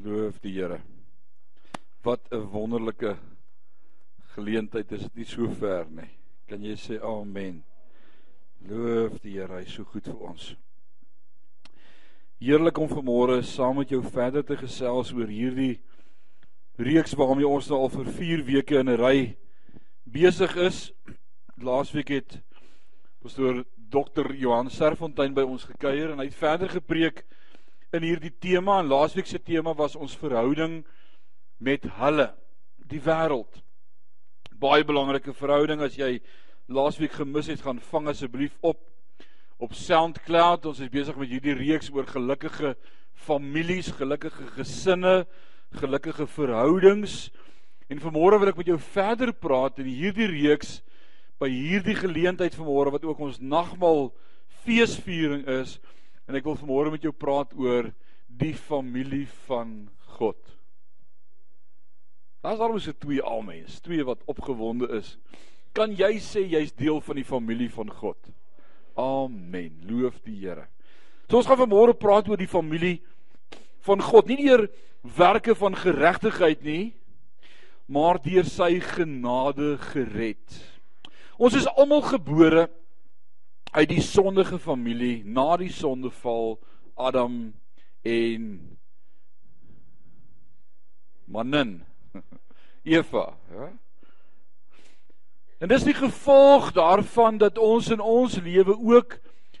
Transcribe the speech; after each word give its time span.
Loof 0.00 0.38
die 0.40 0.52
Here. 0.54 0.80
Wat 2.02 2.20
'n 2.30 2.48
wonderlike 2.48 3.18
geleentheid 4.34 4.92
is 4.92 5.00
dit 5.00 5.14
nie 5.14 5.24
so 5.24 5.48
ver 5.48 5.86
nie. 5.90 6.08
Kan 6.46 6.62
jy 6.62 6.76
sê 6.76 7.00
amen? 7.02 7.64
Loof 8.68 9.20
die 9.20 9.32
Here, 9.32 9.58
hy 9.58 9.66
is 9.66 9.72
so 9.72 9.84
goed 9.84 10.04
vir 10.04 10.16
ons. 10.16 10.56
Heerlik 12.38 12.78
om 12.78 12.88
vanmôre 12.88 13.42
saam 13.42 13.76
met 13.76 13.90
jou 13.90 14.02
verder 14.02 14.42
te 14.42 14.56
gesels 14.56 15.12
oor 15.12 15.28
hierdie 15.28 15.82
reeks 16.78 17.12
waarmee 17.12 17.48
ons 17.48 17.68
nou 17.68 17.80
al 17.80 17.92
vir 17.92 18.06
4 18.06 18.44
weke 18.44 18.78
in 18.78 18.88
'n 18.88 18.96
ry 18.96 19.36
besig 20.04 20.56
is. 20.56 20.92
Laasweek 21.58 22.08
het 22.08 22.40
pastoor 23.20 23.64
Dr. 23.76 24.32
Johan 24.32 24.70
Serfontein 24.70 25.34
by 25.34 25.42
ons 25.42 25.64
gekuier 25.64 26.10
en 26.10 26.18
hy 26.18 26.24
het 26.24 26.34
verder 26.34 26.68
gepreek 26.68 27.26
in 27.96 28.06
hierdie 28.06 28.32
tema 28.38 28.78
en 28.80 28.90
laasweek 28.90 29.26
se 29.26 29.40
tema 29.42 29.74
was 29.74 29.96
ons 29.98 30.14
verhouding 30.18 30.84
met 31.58 31.86
hulle, 31.98 32.28
die 32.90 33.00
wêreld. 33.02 33.60
Baie 34.60 34.84
belangrike 34.86 35.34
verhouding 35.34 35.82
as 35.82 35.96
jy 35.98 36.18
laasweek 36.70 37.16
gemis 37.18 37.50
het, 37.50 37.64
gaan 37.64 37.82
vang 37.90 38.10
asseblief 38.12 38.54
op 38.62 38.86
op 39.60 39.74
SoundCloud. 39.76 40.70
Ons 40.70 40.78
is 40.80 40.88
besig 40.88 41.18
met 41.20 41.28
hierdie 41.28 41.52
reeks 41.58 41.90
oor 41.92 42.06
gelukkige 42.08 42.76
families, 43.26 43.90
gelukkige 43.92 44.46
gesinne, 44.54 45.26
gelukkige 45.76 46.24
verhoudings. 46.30 47.26
En 47.92 48.00
vanmôre 48.00 48.38
wil 48.40 48.54
ek 48.54 48.60
met 48.62 48.70
jou 48.70 48.78
verder 48.94 49.34
praat 49.36 49.82
in 49.82 49.90
hierdie 49.90 50.30
reeks 50.30 50.78
by 51.42 51.50
hierdie 51.50 51.98
geleentheid 51.98 52.56
vanmôre 52.56 52.94
wat 52.94 53.04
ook 53.04 53.20
ons 53.26 53.40
nagmaal 53.42 54.08
feesviering 54.64 55.44
is 55.60 55.76
En 56.30 56.36
ek 56.38 56.46
wil 56.46 56.54
vanmôre 56.60 56.92
met 56.94 57.02
jou 57.02 57.10
praat 57.10 57.50
oor 57.58 57.88
die 58.38 58.54
familie 58.54 59.24
van 59.48 59.88
God. 60.14 60.38
Daar's 62.38 62.62
almoes 62.62 62.86
se 62.86 62.94
twee 62.94 63.18
almens, 63.18 63.80
twee 63.82 64.04
wat 64.06 64.22
opgewonde 64.30 64.86
is. 64.94 65.16
Kan 65.74 65.90
jy 65.98 66.12
sê 66.22 66.44
jy's 66.46 66.70
deel 66.78 67.00
van 67.02 67.18
die 67.18 67.26
familie 67.26 67.66
van 67.74 67.90
God? 67.90 68.30
Amen. 68.94 69.74
Loof 69.90 70.20
die 70.22 70.36
Here. 70.38 70.68
So 71.26 71.40
ons 71.40 71.50
gaan 71.50 71.64
vanmôre 71.64 71.96
praat 71.98 72.30
oor 72.30 72.38
die 72.38 72.50
familie 72.50 73.00
van 73.82 73.98
God, 73.98 74.30
nie 74.30 74.38
deur 74.44 74.68
werke 75.02 75.56
van 75.58 75.74
geregtigheid 75.74 76.62
nie, 76.62 76.84
maar 77.90 78.22
deur 78.22 78.46
sy 78.46 78.76
genade 78.86 79.74
gered. 79.90 80.62
Ons 81.42 81.58
is 81.58 81.66
almal 81.74 82.06
gebore 82.06 82.68
uit 83.70 83.88
die 83.88 84.02
sondige 84.02 84.58
familie 84.58 85.22
na 85.24 85.56
die 85.56 85.72
sondeval 85.72 86.58
Adam 86.96 87.52
en 88.02 88.44
manin 91.30 91.80
Eva, 92.82 93.36
ja. 93.50 93.70
En 95.60 95.68
dis 95.68 95.84
die 95.84 95.94
gevolg 95.94 96.72
daarvan 96.72 97.36
dat 97.38 97.58
ons 97.60 97.90
in 97.92 98.00
ons 98.00 98.38
lewe 98.40 98.72
ook 98.72 99.18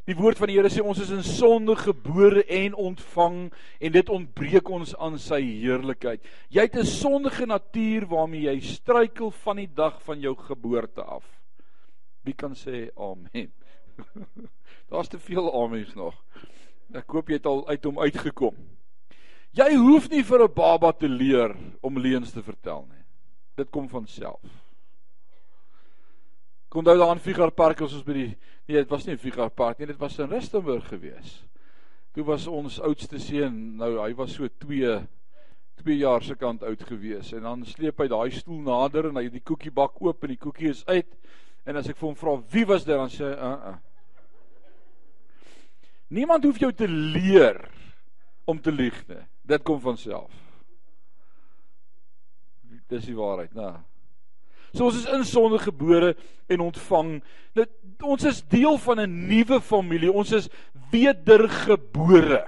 die 0.08 0.16
woord 0.16 0.40
van 0.40 0.48
die 0.48 0.56
Here 0.56 0.70
sê 0.72 0.80
ons 0.80 0.98
is 1.04 1.12
in 1.12 1.22
sonde 1.22 1.76
gebore 1.76 2.42
en 2.48 2.74
ontvang 2.74 3.36
en 3.52 3.92
dit 3.92 4.08
ontbreek 4.10 4.70
ons 4.72 4.94
aan 4.96 5.18
sy 5.20 5.42
heerlikheid. 5.44 6.24
Jy 6.48 6.64
het 6.66 6.76
'n 6.80 6.88
sondige 6.88 7.46
natuur 7.46 8.06
waarmee 8.08 8.48
jy 8.48 8.60
struikel 8.60 9.30
van 9.30 9.56
die 9.56 9.68
dag 9.68 10.02
van 10.02 10.20
jou 10.20 10.34
geboorte 10.34 11.02
af. 11.02 11.24
Wie 12.24 12.34
kan 12.34 12.54
sê 12.54 12.88
amen? 12.96 13.52
Daar's 14.90 15.08
te 15.08 15.18
veel 15.18 15.50
amens 15.62 15.94
nog. 15.94 16.16
Ek 16.94 17.10
hoop 17.10 17.28
jy 17.28 17.38
het 17.38 17.46
al 17.46 17.62
uit 17.68 17.84
hom 17.84 17.98
uitgekom. 17.98 18.56
Jy 19.54 19.74
hoef 19.74 20.08
nie 20.10 20.22
vir 20.22 20.44
'n 20.44 20.54
baba 20.54 20.92
te 20.92 21.08
leer 21.08 21.56
om 21.82 21.98
leuns 21.98 22.32
te 22.32 22.42
vertel 22.42 22.86
nie. 22.88 23.04
Dit 23.56 23.70
kom 23.70 23.88
van 23.88 24.06
self. 24.06 24.42
Kom 26.68 26.84
nou 26.84 26.96
daar 26.98 27.10
aan 27.10 27.18
Figar 27.18 27.50
Park 27.50 27.80
as 27.80 27.94
ons 27.94 28.06
by 28.06 28.12
die 28.12 28.28
nee, 28.68 28.76
dit 28.78 28.90
was 28.90 29.06
nie 29.06 29.16
Figar 29.16 29.50
Park 29.50 29.78
nie, 29.78 29.86
dit 29.86 29.98
was 29.98 30.18
in 30.18 30.30
Rustenburg 30.30 30.86
gewees. 30.88 31.40
Toe 32.14 32.24
was 32.24 32.46
ons 32.46 32.80
oudste 32.80 33.18
seun, 33.18 33.76
nou 33.76 33.98
hy 33.98 34.14
was 34.14 34.34
so 34.34 34.46
2 34.46 35.00
2 35.82 35.96
jaar 35.96 36.22
se 36.22 36.36
kant 36.36 36.62
oud 36.62 36.82
gewees 36.86 37.32
en 37.32 37.42
dan 37.42 37.64
sleep 37.64 37.98
hy 38.02 38.06
daai 38.08 38.30
stoel 38.30 38.60
nader 38.62 39.08
en 39.08 39.16
hy 39.16 39.28
die 39.32 39.42
koekiebak 39.42 40.00
oop 40.04 40.24
en 40.24 40.34
die 40.34 40.40
koekie 40.40 40.70
is 40.70 40.82
uit 40.86 41.08
en 41.66 41.78
as 41.80 41.88
ek 41.88 41.96
vir 41.96 42.08
hom 42.10 42.18
vra 42.18 42.34
wie 42.52 42.66
was 42.68 42.84
dit 42.84 42.96
dan 42.96 43.12
sê 43.12 43.30
hy 43.30 43.36
uh, 43.36 43.72
uh. 43.72 43.78
Niemand 46.10 46.44
hoef 46.44 46.58
jou 46.58 46.72
te 46.74 46.88
leer 46.88 47.60
om 48.50 48.58
te 48.58 48.72
lieg 48.74 48.96
nie. 49.06 49.22
Dit 49.46 49.62
kom 49.66 49.78
van 49.82 49.98
self. 49.98 50.32
Dis 52.90 53.06
die 53.06 53.14
waarheid, 53.14 53.52
né? 53.54 53.76
So 54.74 54.86
ons 54.86 54.98
is 54.98 55.10
in 55.10 55.22
sonde 55.26 55.58
gebore 55.62 56.14
en 56.50 56.64
ontvang. 56.66 57.20
Dit 57.58 57.70
ons 58.06 58.24
is 58.26 58.42
deel 58.50 58.78
van 58.78 59.00
'n 59.00 59.26
nuwe 59.28 59.60
familie. 59.60 60.12
Ons 60.12 60.32
is 60.32 60.48
wedergebore. 60.90 62.46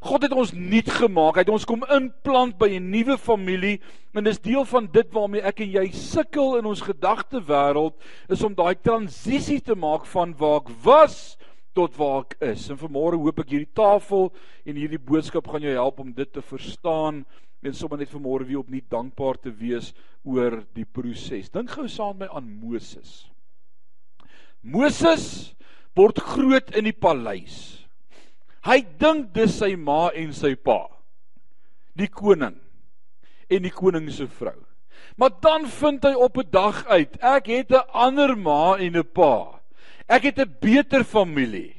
God 0.00 0.22
het 0.22 0.32
ons 0.32 0.52
nuut 0.52 0.90
gemaak. 0.90 1.34
Hy 1.34 1.40
het 1.40 1.48
ons 1.48 1.64
kom 1.64 1.84
inplant 1.88 2.58
by 2.58 2.68
'n 2.76 2.90
nuwe 2.90 3.16
familie 3.18 3.80
en 4.12 4.24
dis 4.24 4.40
deel 4.40 4.64
van 4.64 4.88
dit 4.92 5.12
waarmee 5.12 5.42
ek 5.42 5.60
en 5.60 5.70
jy 5.70 5.90
sukkel 5.92 6.58
in 6.58 6.64
ons 6.64 6.80
gedagte 6.80 7.40
wêreld 7.40 7.94
is 8.28 8.44
om 8.44 8.54
daai 8.54 8.74
transisie 8.74 9.60
te 9.60 9.74
maak 9.74 10.06
van 10.06 10.34
waar 10.36 10.60
ek 10.60 10.68
was 10.82 11.36
tot 11.76 11.96
waar 12.00 12.24
ek 12.24 12.36
is. 12.54 12.66
En 12.72 12.80
vanmôre 12.80 13.18
hoop 13.20 13.42
ek 13.44 13.52
hierdie 13.52 13.76
tafel 13.76 14.30
en 14.64 14.78
hierdie 14.80 15.02
boodskap 15.02 15.48
gaan 15.52 15.66
jou 15.66 15.74
help 15.76 16.00
om 16.02 16.12
dit 16.16 16.32
te 16.32 16.42
verstaan 16.44 17.24
en 17.66 17.74
sommer 17.74 18.00
net 18.00 18.12
vanmôre 18.12 18.46
weer 18.48 18.62
opnuut 18.62 18.86
dankbaar 18.92 19.40
te 19.42 19.52
wees 19.52 19.92
oor 20.24 20.62
die 20.76 20.86
proses. 20.86 21.50
Dink 21.52 21.72
gou 21.74 21.86
saam 21.90 22.20
met 22.22 22.32
aan 22.32 22.48
Moses. 22.48 23.26
Moses 24.62 25.56
word 25.96 26.20
groot 26.20 26.72
in 26.76 26.88
die 26.88 26.96
paleis. 26.96 27.58
Hy 28.66 28.80
dink 29.00 29.32
dis 29.34 29.60
sy 29.60 29.74
ma 29.78 30.08
en 30.16 30.32
sy 30.34 30.54
pa. 30.58 30.80
Die 31.96 32.10
koning 32.12 32.56
en 33.46 33.62
die 33.62 33.72
koning 33.72 34.08
se 34.10 34.26
vrou. 34.26 34.58
Maar 35.16 35.36
dan 35.40 35.68
vind 35.70 36.04
hy 36.04 36.12
op 36.12 36.36
'n 36.36 36.50
dag 36.50 36.84
uit, 36.86 37.16
ek 37.22 37.46
het 37.46 37.70
'n 37.70 37.88
ander 37.92 38.36
ma 38.36 38.76
en 38.76 38.96
'n 38.96 39.04
pa. 39.14 39.55
Ek 40.06 40.22
het 40.22 40.38
'n 40.38 40.56
beter 40.60 41.04
familie. 41.04 41.74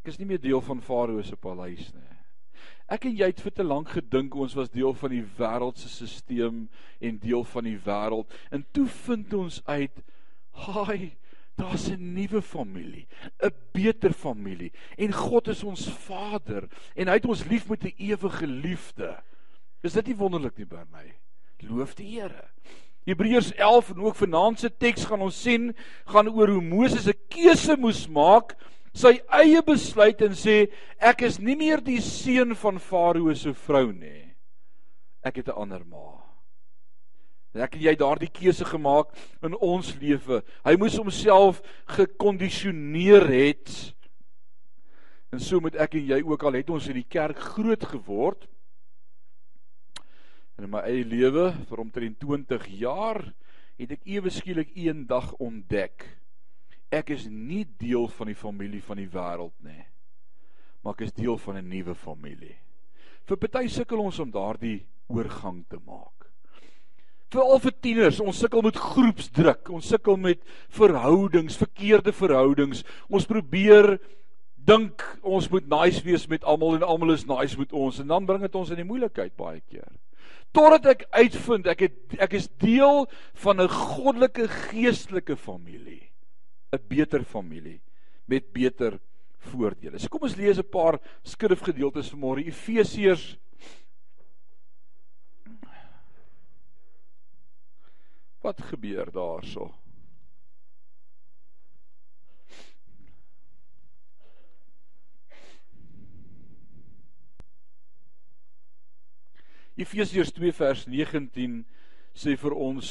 Ek 0.00 0.06
is 0.06 0.18
nie 0.18 0.26
meer 0.26 0.40
deel 0.40 0.60
van 0.60 0.80
Farao 0.80 1.22
se 1.22 1.36
paleis 1.36 1.92
nie. 1.92 2.16
Ek 2.88 3.04
en 3.04 3.16
jy 3.16 3.26
het 3.26 3.40
vir 3.40 3.52
te 3.52 3.64
lank 3.64 3.90
gedink 3.92 4.34
ons 4.34 4.54
was 4.54 4.70
deel 4.70 4.94
van 4.94 5.10
die 5.10 5.24
wêreldse 5.38 5.88
stelsel 5.88 6.68
en 7.04 7.18
deel 7.18 7.44
van 7.44 7.64
die 7.64 7.78
wêreld. 7.84 8.32
En 8.50 8.64
toe 8.72 8.86
vind 8.86 9.34
ons 9.34 9.60
uit, 9.66 10.02
haai, 10.50 11.16
daar's 11.58 11.90
'n 11.90 12.14
nuwe 12.14 12.42
familie, 12.42 13.06
'n 13.42 13.52
beter 13.72 14.12
familie. 14.12 14.72
En 14.96 15.12
God 15.12 15.48
is 15.48 15.62
ons 15.62 15.88
Vader 15.88 16.68
en 16.94 17.08
hy 17.08 17.14
het 17.14 17.26
ons 17.26 17.44
lief 17.44 17.68
met 17.68 17.84
'n 17.84 17.94
ewige 17.96 18.46
liefde. 18.46 19.22
Is 19.82 19.92
dit 19.92 20.06
nie 20.06 20.16
wonderlik 20.16 20.56
nie 20.56 20.66
my? 20.90 21.14
Loof 21.58 21.94
die 21.94 22.20
Here. 22.20 22.50
Hebreërs 23.08 23.54
11 23.56 23.94
en 23.94 24.00
ook 24.04 24.16
vanaand 24.20 24.60
se 24.60 24.68
teks 24.68 25.06
gaan 25.08 25.22
ons 25.24 25.36
sien 25.42 25.70
gaan 26.12 26.28
oor 26.28 26.50
hoe 26.52 26.62
Moses 26.62 27.08
'n 27.08 27.16
keuse 27.32 27.76
moes 27.80 28.06
maak, 28.08 28.52
sy 28.92 29.20
eie 29.32 29.62
besluit 29.62 30.20
en 30.22 30.34
sê 30.36 30.68
ek 31.00 31.22
is 31.22 31.38
nie 31.38 31.56
meer 31.56 31.80
die 31.80 32.00
seun 32.00 32.54
van 32.54 32.78
Farao 32.78 33.34
se 33.34 33.54
vrou 33.54 33.92
nie. 33.92 34.34
Ek 35.24 35.36
het 35.36 35.48
'n 35.48 35.56
ander 35.56 35.84
ma. 35.84 36.20
Ek 37.54 37.74
en 37.74 37.80
jy 37.80 37.96
daardie 37.96 38.30
keuse 38.30 38.64
gemaak 38.64 39.08
in 39.42 39.54
ons 39.54 39.94
lewe. 40.00 40.42
Hy 40.64 40.76
moes 40.76 40.96
homself 40.96 41.62
gekondisioneer 41.86 43.26
het. 43.26 43.94
En 45.32 45.40
so 45.40 45.60
moet 45.60 45.74
ek 45.76 45.94
en 45.94 46.06
jy 46.06 46.22
ook 46.22 46.42
al 46.42 46.52
het 46.52 46.70
ons 46.70 46.88
in 46.88 46.94
die 46.94 47.08
kerk 47.08 47.38
groot 47.38 47.84
geword 47.84 48.46
En 50.58 50.66
in 50.66 50.72
my 50.74 50.80
eie 50.90 51.04
lewe 51.06 51.52
vir 51.70 51.80
omtrent 51.80 52.18
20 52.18 52.64
jaar 52.80 53.22
het 53.78 53.92
ek 53.94 54.08
ewe 54.10 54.30
skielik 54.34 54.72
eendag 54.74 55.30
ontdek 55.38 56.02
ek 56.90 57.12
is 57.14 57.28
nie 57.28 57.62
deel 57.78 58.08
van 58.16 58.30
die 58.30 58.38
familie 58.38 58.80
van 58.82 58.98
die 58.98 59.10
wêreld 59.12 59.54
nie. 59.64 59.84
Maar 60.82 60.96
ek 60.96 61.04
is 61.06 61.16
deel 61.16 61.36
van 61.38 61.58
'n 61.60 61.68
nuwe 61.68 61.94
familie. 61.94 62.56
Vir 63.28 63.36
party 63.36 63.68
sukkel 63.68 64.00
ons 64.00 64.18
om 64.18 64.30
daardie 64.30 64.86
oorgang 65.06 65.64
te 65.68 65.78
maak. 65.86 66.26
Veral 67.30 67.58
vir 67.60 67.72
tieners, 67.80 68.20
ons 68.20 68.38
sukkel 68.38 68.62
met 68.62 68.76
groepsdruk, 68.76 69.68
ons 69.68 69.86
sukkel 69.86 70.16
met 70.16 70.40
verhoudings, 70.68 71.56
verkeerde 71.56 72.12
verhoudings. 72.12 72.84
Ons 73.10 73.26
probeer 73.26 74.00
dink 74.56 75.18
ons 75.22 75.50
moet 75.50 75.68
nice 75.68 76.02
wees 76.02 76.26
met 76.26 76.44
almal 76.44 76.74
en 76.74 76.82
almal 76.82 77.12
is 77.12 77.26
nice 77.26 77.58
met 77.58 77.72
ons 77.72 78.00
en 78.00 78.06
dan 78.06 78.26
bring 78.26 78.40
dit 78.40 78.54
ons 78.54 78.70
in 78.70 78.76
die 78.76 78.84
moeilikheid 78.84 79.36
baie 79.36 79.60
keer 79.60 79.92
totdat 80.52 80.86
ek 80.86 81.04
uitvind 81.10 81.66
ek 81.66 81.80
het 81.86 82.16
ek 82.18 82.38
is 82.38 82.48
deel 82.60 83.06
van 83.44 83.60
'n 83.60 83.68
goddelike 83.68 84.48
geestelike 84.48 85.36
familie 85.36 86.10
'n 86.72 86.82
beter 86.88 87.24
familie 87.24 87.80
met 88.26 88.52
beter 88.52 89.00
voordele. 89.38 89.98
So 89.98 90.08
kom 90.08 90.22
ons 90.22 90.36
lees 90.36 90.58
'n 90.58 90.70
paar 90.70 91.00
skrifgedeeltes 91.22 92.10
vanmôre. 92.12 92.46
Efesiërs 92.46 93.38
Wat 98.40 98.60
gebeur 98.62 99.10
daarso? 99.12 99.74
Efesiërs 109.78 110.32
2 110.36 110.52
vers 110.58 110.86
19 110.90 111.62
sê 112.18 112.34
vir 112.40 112.54
ons 112.54 112.88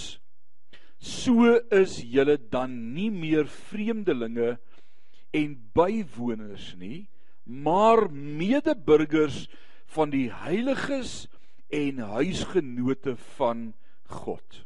so 0.98 1.52
is 1.76 2.00
julle 2.02 2.38
dan 2.52 2.74
nie 2.96 3.12
meer 3.14 3.46
vreemdelinge 3.70 4.56
en 5.36 5.54
bywoners 5.78 6.72
nie 6.80 7.06
maar 7.48 8.12
medeburgers 8.12 9.48
van 9.96 10.12
die 10.12 10.28
heiliges 10.34 11.28
en 11.72 12.00
huisgenote 12.00 13.16
van 13.38 13.72
God. 14.04 14.64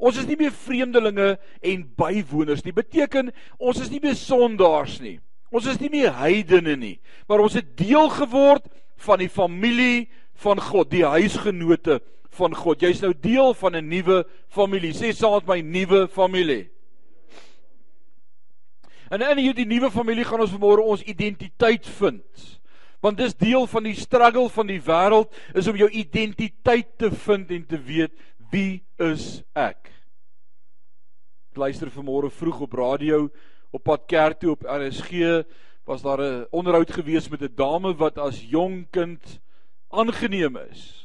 Ons 0.00 0.18
is 0.20 0.28
nie 0.28 0.38
meer 0.40 0.52
vreemdelinge 0.52 1.34
en 1.64 1.84
bywoners 1.96 2.64
nie. 2.64 2.74
Beteken 2.76 3.30
ons 3.60 3.80
is 3.80 3.92
nie 3.92 4.00
meer 4.02 4.16
sondaars 4.18 4.98
nie. 5.04 5.18
Ons 5.54 5.68
is 5.70 5.78
nie 5.78 5.92
meer 5.92 6.16
heidene 6.18 6.74
nie, 6.76 6.96
maar 7.28 7.44
ons 7.44 7.54
het 7.54 7.76
deel 7.78 8.08
geword 8.10 8.64
van 9.04 9.20
die 9.20 9.30
familie 9.30 10.08
van 10.34 10.60
God, 10.60 10.90
die 10.90 11.04
huisgenote 11.04 12.00
van 12.34 12.54
God. 12.54 12.82
Jy's 12.82 13.02
nou 13.04 13.12
deel 13.14 13.54
van 13.54 13.76
'n 13.76 13.88
nuwe 13.88 14.26
familie. 14.48 14.92
Sê 14.92 15.12
saam 15.12 15.34
met 15.34 15.46
my 15.46 15.60
nuwe 15.60 16.08
familie. 16.08 16.70
En 19.10 19.20
in 19.20 19.38
hierdie 19.38 19.66
nuwe 19.66 19.90
familie 19.90 20.24
gaan 20.24 20.40
ons 20.40 20.50
vanmôre 20.50 20.82
ons 20.82 21.02
identiteit 21.02 21.86
vind. 21.86 22.60
Want 23.00 23.18
dis 23.20 23.34
deel 23.34 23.66
van 23.66 23.82
die 23.82 23.94
struggle 23.94 24.48
van 24.48 24.66
die 24.66 24.80
wêreld 24.80 25.34
is 25.54 25.68
om 25.68 25.76
jou 25.76 25.88
identiteit 25.90 26.98
te 26.98 27.10
vind 27.10 27.50
en 27.50 27.66
te 27.66 27.78
weet 27.78 28.12
wie 28.50 28.82
is 28.96 29.42
ek. 29.52 29.90
Ek 31.52 31.60
luister 31.60 31.90
vanmôre 31.92 32.30
vroeg 32.30 32.60
op 32.60 32.72
radio 32.72 33.28
op 33.74 33.82
pad 33.84 34.06
kerk 34.06 34.40
toe 34.40 34.54
op 34.54 34.64
RSG 34.66 35.44
was 35.84 36.02
daar 36.02 36.20
'n 36.20 36.46
onderhoud 36.50 36.90
gewees 36.90 37.28
met 37.28 37.42
'n 37.42 37.54
dame 37.54 37.94
wat 37.94 38.18
as 38.18 38.40
jong 38.40 38.86
kind 38.90 39.40
aangeneem 40.00 40.56
is. 40.70 41.04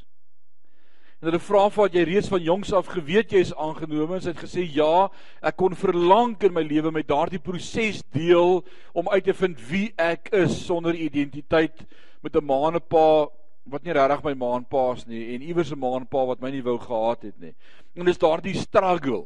En 1.20 1.28
hulle 1.28 1.42
vra 1.44 1.66
vir 1.68 1.82
wat 1.84 1.96
jy 1.98 2.04
reeds 2.08 2.30
van 2.32 2.40
jongs 2.40 2.70
af 2.72 2.88
geweet 2.94 3.34
jy 3.36 3.42
is 3.44 3.50
aangenome 3.60 4.16
en 4.16 4.22
sy 4.24 4.32
het 4.32 4.40
gesê 4.40 4.64
ja, 4.72 5.10
ek 5.44 5.58
kon 5.60 5.74
verlang 5.76 6.38
in 6.48 6.54
my 6.56 6.64
lewe 6.64 6.94
met 6.96 7.10
daardie 7.10 7.42
proses 7.44 8.00
deel 8.16 8.62
om 8.96 9.12
uit 9.12 9.26
te 9.28 9.36
vind 9.36 9.60
wie 9.68 9.90
ek 10.00 10.32
is 10.40 10.56
sonder 10.64 10.96
identiteit 10.96 11.84
met 12.24 12.36
'n 12.36 12.46
ma 12.46 12.60
en 12.70 12.80
'n 12.80 12.88
pa 12.88 13.28
wat 13.68 13.84
nie 13.84 13.92
regtig 13.92 14.24
my 14.24 14.34
ma 14.34 14.56
en 14.56 14.64
pa 14.64 14.94
is 14.94 15.06
nie 15.08 15.36
en 15.36 15.42
iewers 15.42 15.74
'n 15.74 15.80
ma 15.80 15.92
en 15.98 16.08
pa 16.08 16.26
wat 16.26 16.42
my 16.42 16.52
nie 16.52 16.64
wou 16.64 16.78
gehad 16.80 17.22
het 17.22 17.40
nie. 17.40 17.54
En 17.96 18.06
dis 18.06 18.18
daardie 18.18 18.56
struggle. 18.56 19.26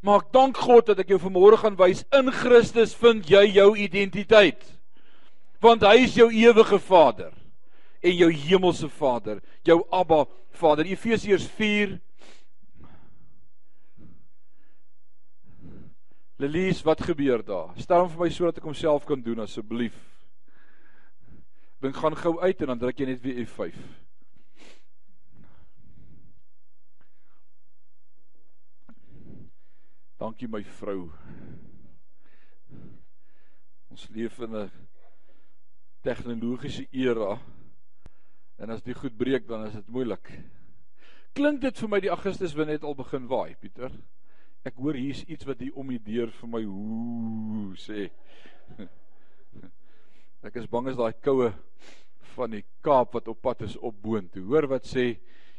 Maar 0.00 0.20
ek 0.20 0.32
dank 0.32 0.56
God 0.56 0.86
dat 0.86 0.98
ek 0.98 1.08
jou 1.08 1.18
vanmôre 1.18 1.58
gaan 1.58 1.76
wys 1.76 2.04
in 2.12 2.32
Christus 2.32 2.94
vind 2.94 3.28
jy 3.28 3.44
jou 3.52 3.76
identiteit. 3.76 4.80
Want 5.60 5.82
hy 5.82 6.04
is 6.04 6.14
jou 6.14 6.30
ewige 6.32 6.78
Vader 6.78 7.43
en 8.04 8.16
jou 8.18 8.30
hemelse 8.32 8.88
Vader, 8.92 9.40
jou 9.64 9.78
Abba 9.90 10.24
Vader. 10.60 10.86
Efesiërs 10.92 11.46
4 11.56 11.96
Lelies, 16.36 16.82
wat 16.82 17.00
gebeur 17.00 17.44
daar? 17.46 17.70
Stel 17.78 18.02
hom 18.02 18.10
vir 18.10 18.24
my 18.24 18.30
sodat 18.34 18.58
ek 18.58 18.66
homself 18.66 19.04
kan 19.06 19.22
doen 19.22 19.44
asseblief. 19.44 19.94
Dink 21.80 21.96
gaan 21.96 22.16
gou 22.18 22.34
uit 22.42 22.64
en 22.64 22.72
dan 22.72 22.80
druk 22.82 22.98
jy 22.98 23.06
net 23.06 23.22
weer 23.22 23.38
F5. 23.46 23.78
Dankie 30.18 30.50
my 30.50 30.64
vrou. 30.80 31.06
Ons 33.94 34.08
leef 34.10 34.38
in 34.42 34.56
'n 34.56 34.70
tegnologiese 36.02 36.88
era. 36.90 37.38
En 38.56 38.70
as 38.70 38.82
dit 38.82 38.96
goed 38.96 39.16
breek 39.16 39.48
dan 39.48 39.66
is 39.66 39.74
dit 39.74 39.88
moeilik. 39.90 40.30
Klink 41.34 41.62
dit 41.64 41.78
vir 41.82 41.90
my 41.90 41.98
die 42.04 42.12
Augustus 42.14 42.54
wind 42.54 42.70
het 42.70 42.84
al 42.86 42.94
begin 42.94 43.26
waai, 43.30 43.56
Pieter? 43.58 43.90
Ek 44.64 44.78
hoor 44.78 44.96
hier's 44.96 45.24
iets 45.26 45.46
wat 45.48 45.60
hier 45.60 45.74
om 45.76 45.90
die 45.90 46.00
deur 46.00 46.30
vir 46.38 46.50
my 46.52 46.62
hoe 46.62 47.74
sê. 47.80 48.06
Ek 50.46 50.60
is 50.60 50.68
bang 50.70 50.92
as 50.92 51.00
daai 51.00 51.16
koue 51.24 51.50
van 52.34 52.54
die 52.54 52.62
Kaap 52.84 53.16
wat 53.18 53.28
op 53.32 53.42
pad 53.42 53.64
is 53.66 53.74
op 53.80 53.96
boontoe. 54.04 54.44
Hoor 54.46 54.68
wat 54.70 54.86
sê 54.86 55.16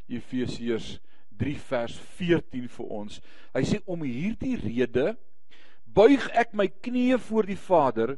Efesiërs 0.08 0.96
3 1.36 1.56
vers 1.68 2.00
14 2.18 2.68
vir 2.78 2.96
ons. 3.02 3.20
Hy 3.56 3.64
sê 3.68 3.82
om 3.92 4.06
hierdie 4.08 4.56
rede 4.62 5.16
buig 5.96 6.24
ek 6.36 6.56
my 6.56 6.68
knieë 6.70 7.20
voor 7.28 7.48
die 7.50 7.60
Vader 7.60 8.16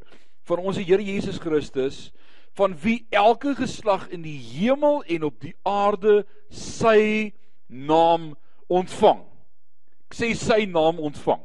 van 0.48 0.62
ons 0.64 0.80
Here 0.80 1.04
Jesus 1.04 1.40
Christus 1.42 2.08
van 2.58 2.76
wie 2.82 3.06
elke 3.14 3.56
geslag 3.56 4.08
in 4.10 4.24
die 4.26 4.38
hemel 4.38 5.04
en 5.06 5.28
op 5.30 5.40
die 5.42 5.56
aarde 5.68 6.24
sy 6.50 7.34
naam 7.68 8.34
ontvang. 8.68 9.22
Ek 10.08 10.18
sê 10.18 10.32
sy 10.40 10.66
naam 10.72 11.02
ontvang. 11.04 11.44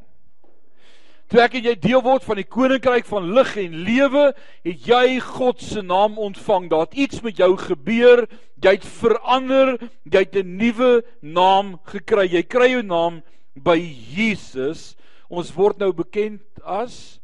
Toe 1.32 1.40
ek 1.40 1.54
en 1.56 1.64
jy 1.64 1.72
deel 1.80 2.02
word 2.04 2.26
van 2.28 2.36
die 2.36 2.44
koninkryk 2.44 3.06
van 3.08 3.30
lig 3.32 3.54
en 3.62 3.76
lewe, 3.86 4.24
het 4.66 4.88
jy 4.88 5.16
God 5.24 5.62
se 5.64 5.80
naam 5.80 6.18
ontvang. 6.20 6.66
Daar 6.68 6.84
het 6.84 6.98
iets 7.06 7.22
met 7.24 7.40
jou 7.40 7.54
gebeur. 7.56 8.26
Jy 8.60 8.74
het 8.76 8.84
verander. 9.00 9.78
Jy 10.04 10.24
het 10.26 10.36
'n 10.36 10.56
nuwe 10.60 11.02
naam 11.22 11.78
gekry. 11.88 12.28
Jy 12.28 12.42
kry 12.42 12.68
jou 12.76 12.82
naam 12.82 13.22
by 13.56 13.78
Jesus. 13.80 14.94
Ons 15.30 15.54
word 15.56 15.78
nou 15.78 15.92
bekend 15.92 16.44
as 16.62 17.18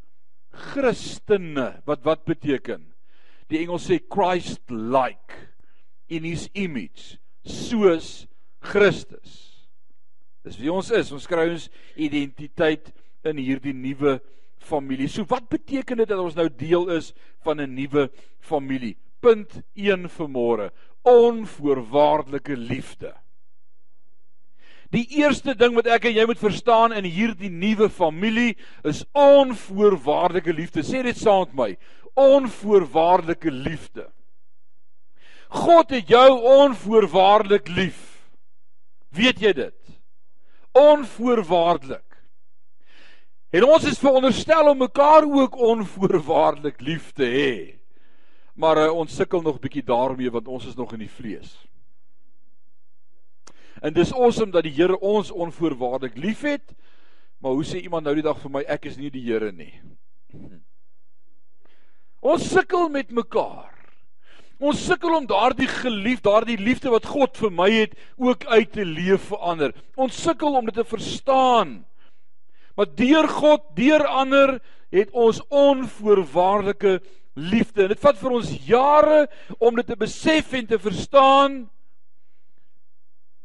Christene. 0.51 1.83
Wat 1.85 2.01
wat 2.03 2.25
beteken? 2.25 2.88
Die 3.49 3.63
Engels 3.63 3.87
sê 3.89 3.99
Christ 3.99 4.61
like 4.71 5.35
in 6.09 6.25
his 6.25 6.49
image 6.55 7.19
soos 7.45 8.27
Christus. 8.61 9.69
Dis 10.45 10.59
wie 10.61 10.73
ons 10.73 10.91
is. 10.95 11.13
Ons 11.13 11.29
kry 11.29 11.49
ons 11.51 11.69
identiteit 11.97 12.91
in 13.29 13.41
hierdie 13.41 13.75
nuwe 13.77 14.19
familie. 14.59 15.09
So 15.09 15.25
wat 15.29 15.49
beteken 15.53 16.03
dit 16.03 16.11
dat 16.11 16.21
ons 16.21 16.37
nou 16.37 16.49
deel 16.49 16.89
is 16.97 17.13
van 17.45 17.61
'n 17.61 17.75
nuwe 17.75 18.09
familie? 18.41 18.97
Punt 19.21 19.63
1 19.75 20.09
vir 20.09 20.29
môre. 20.29 20.71
Onvoorwaardelike 21.05 22.57
liefde. 22.57 23.15
Die 24.91 25.05
eerste 25.21 25.55
ding 25.55 25.75
wat 25.75 25.87
ek 25.87 26.07
en 26.09 26.15
jy 26.17 26.25
moet 26.25 26.39
verstaan 26.41 26.95
in 26.97 27.05
hierdie 27.05 27.51
nuwe 27.51 27.91
familie 27.93 28.57
is 28.85 29.05
onvoorwaardelike 29.13 30.53
liefde. 30.53 30.81
Sê 30.81 31.03
dit 31.03 31.17
saam 31.17 31.45
met 31.45 31.55
my 31.55 31.77
onvoorwaardelike 32.19 33.51
liefde. 33.51 34.09
God 35.49 35.91
het 35.91 36.09
jou 36.09 36.41
onvoorwaardelik 36.41 37.69
lief. 37.69 38.29
Weet 39.09 39.41
jy 39.41 39.53
dit? 39.53 39.79
Onvoorwaardelik. 40.73 42.05
En 43.51 43.65
ons 43.65 43.85
is 43.89 43.99
veronderstel 43.99 44.69
om 44.69 44.79
mekaar 44.79 45.25
ook 45.25 45.57
onvoorwaardelik 45.57 46.81
lief 46.81 47.13
te 47.13 47.25
hê. 47.25 47.55
Maar 48.55 48.85
uh, 48.85 48.93
ons 48.93 49.15
sukkel 49.15 49.43
nog 49.43 49.61
bietjie 49.63 49.87
daarmee 49.87 50.31
want 50.31 50.49
ons 50.49 50.67
is 50.67 50.77
nog 50.77 50.93
in 50.93 51.07
die 51.07 51.13
vlees. 51.13 51.55
En 53.81 53.95
dis 53.95 54.13
awesome 54.13 54.53
dat 54.53 54.67
die 54.67 54.75
Here 54.75 54.99
ons 55.01 55.31
onvoorwaardelik 55.31 56.19
liefhet. 56.19 56.75
Maar 57.39 57.55
hoe 57.55 57.65
sê 57.65 57.81
iemand 57.81 58.05
nou 58.05 58.17
die 58.19 58.27
dag 58.27 58.41
vir 58.43 58.53
my 58.53 58.65
ek 58.67 58.91
is 58.91 58.99
nie 58.99 59.13
die 59.15 59.25
Here 59.25 59.53
nie. 59.55 59.73
Ons 62.21 62.49
sukkel 62.51 62.89
met 62.91 63.11
mekaar. 63.15 63.75
Ons 64.59 64.81
sukkel 64.89 65.15
om 65.15 65.27
daardie 65.29 65.69
geliefd, 65.71 66.25
daardie 66.27 66.59
liefde 66.59 66.91
wat 66.91 67.07
God 67.07 67.37
vir 67.39 67.53
my 67.55 67.69
het, 67.71 67.93
ook 68.19 68.43
uit 68.51 68.73
te 68.75 68.85
leef 68.85 69.29
vir 69.31 69.45
ander. 69.53 69.75
Ons 69.95 70.19
sukkel 70.19 70.59
om 70.59 70.67
dit 70.67 70.75
te 70.75 70.87
verstaan. 70.87 71.77
Maar 72.75 72.91
deur 72.99 73.29
God, 73.31 73.63
deur 73.79 74.05
ander 74.07 74.57
het 74.95 75.11
ons 75.15 75.41
onvoorwaardelike 75.47 76.99
liefde. 77.39 77.87
En 77.87 77.95
dit 77.95 78.03
vat 78.03 78.19
vir 78.19 78.35
ons 78.35 78.53
jare 78.67 79.19
om 79.59 79.79
dit 79.79 79.87
te 79.87 79.99
besef 79.99 80.53
en 80.59 80.67
te 80.67 80.79
verstaan. 80.83 81.59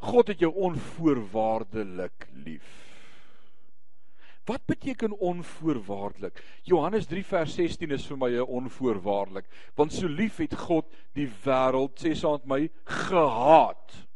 God 0.03 0.33
het 0.33 0.41
jou 0.41 0.51
onvoorwaardelik 0.69 2.27
lief. 2.45 2.82
Wat 4.45 4.65
beteken 4.65 5.17
onvoorwaardelik? 5.19 6.43
Johannes 6.63 7.05
3 7.05 7.25
vers 7.25 7.53
16 7.55 7.91
is 7.91 8.05
vir 8.05 8.17
my 8.17 8.29
'n 8.29 8.41
onvoorwaardelik, 8.41 9.45
want 9.75 9.93
so 9.93 10.07
lief 10.07 10.37
het 10.37 10.55
God 10.55 10.85
die 11.13 11.29
wêreld, 11.45 11.95
sê 11.99 12.11
met 12.31 12.45
my, 12.45 12.69
gehaat. 12.83 14.07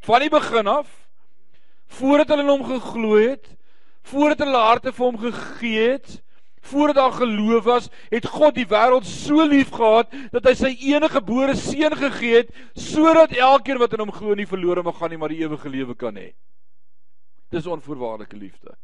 Van 0.00 0.20
die 0.20 0.30
begin 0.30 0.66
af, 0.66 1.08
voordat 1.86 2.28
hulle 2.28 2.42
in 2.42 2.48
hom 2.48 2.64
geglo 2.64 3.16
het, 3.16 3.56
voordat 4.02 4.38
hulle 4.38 4.56
harte 4.56 4.92
vir 4.92 5.06
hom 5.06 5.18
gegee 5.18 5.88
het, 5.90 6.22
Voordat 6.60 6.94
daar 6.94 7.12
geloof 7.12 7.64
was, 7.64 7.88
het 8.08 8.26
God 8.26 8.54
die 8.54 8.66
wêreld 8.68 9.06
so 9.08 9.46
lief 9.46 9.70
gehad 9.72 10.12
dat 10.30 10.44
hy 10.44 10.52
sy 10.54 10.70
enige 10.92 11.16
gebore 11.16 11.54
seun 11.56 11.96
gegee 11.96 12.34
het 12.34 12.50
sodat 12.76 13.32
elkeen 13.32 13.80
wat 13.80 13.96
in 13.96 14.04
hom 14.04 14.12
glo 14.12 14.36
nie 14.36 14.46
verlore 14.46 14.82
mag 14.82 14.98
gaan 14.98 15.08
nie, 15.10 15.18
maar 15.18 15.32
die 15.32 15.40
ewige 15.40 15.72
lewe 15.72 15.96
kan 15.96 16.20
hê. 16.20 16.34
Dis 17.48 17.66
onvoorwaardelike 17.66 18.36
liefde. 18.36 18.76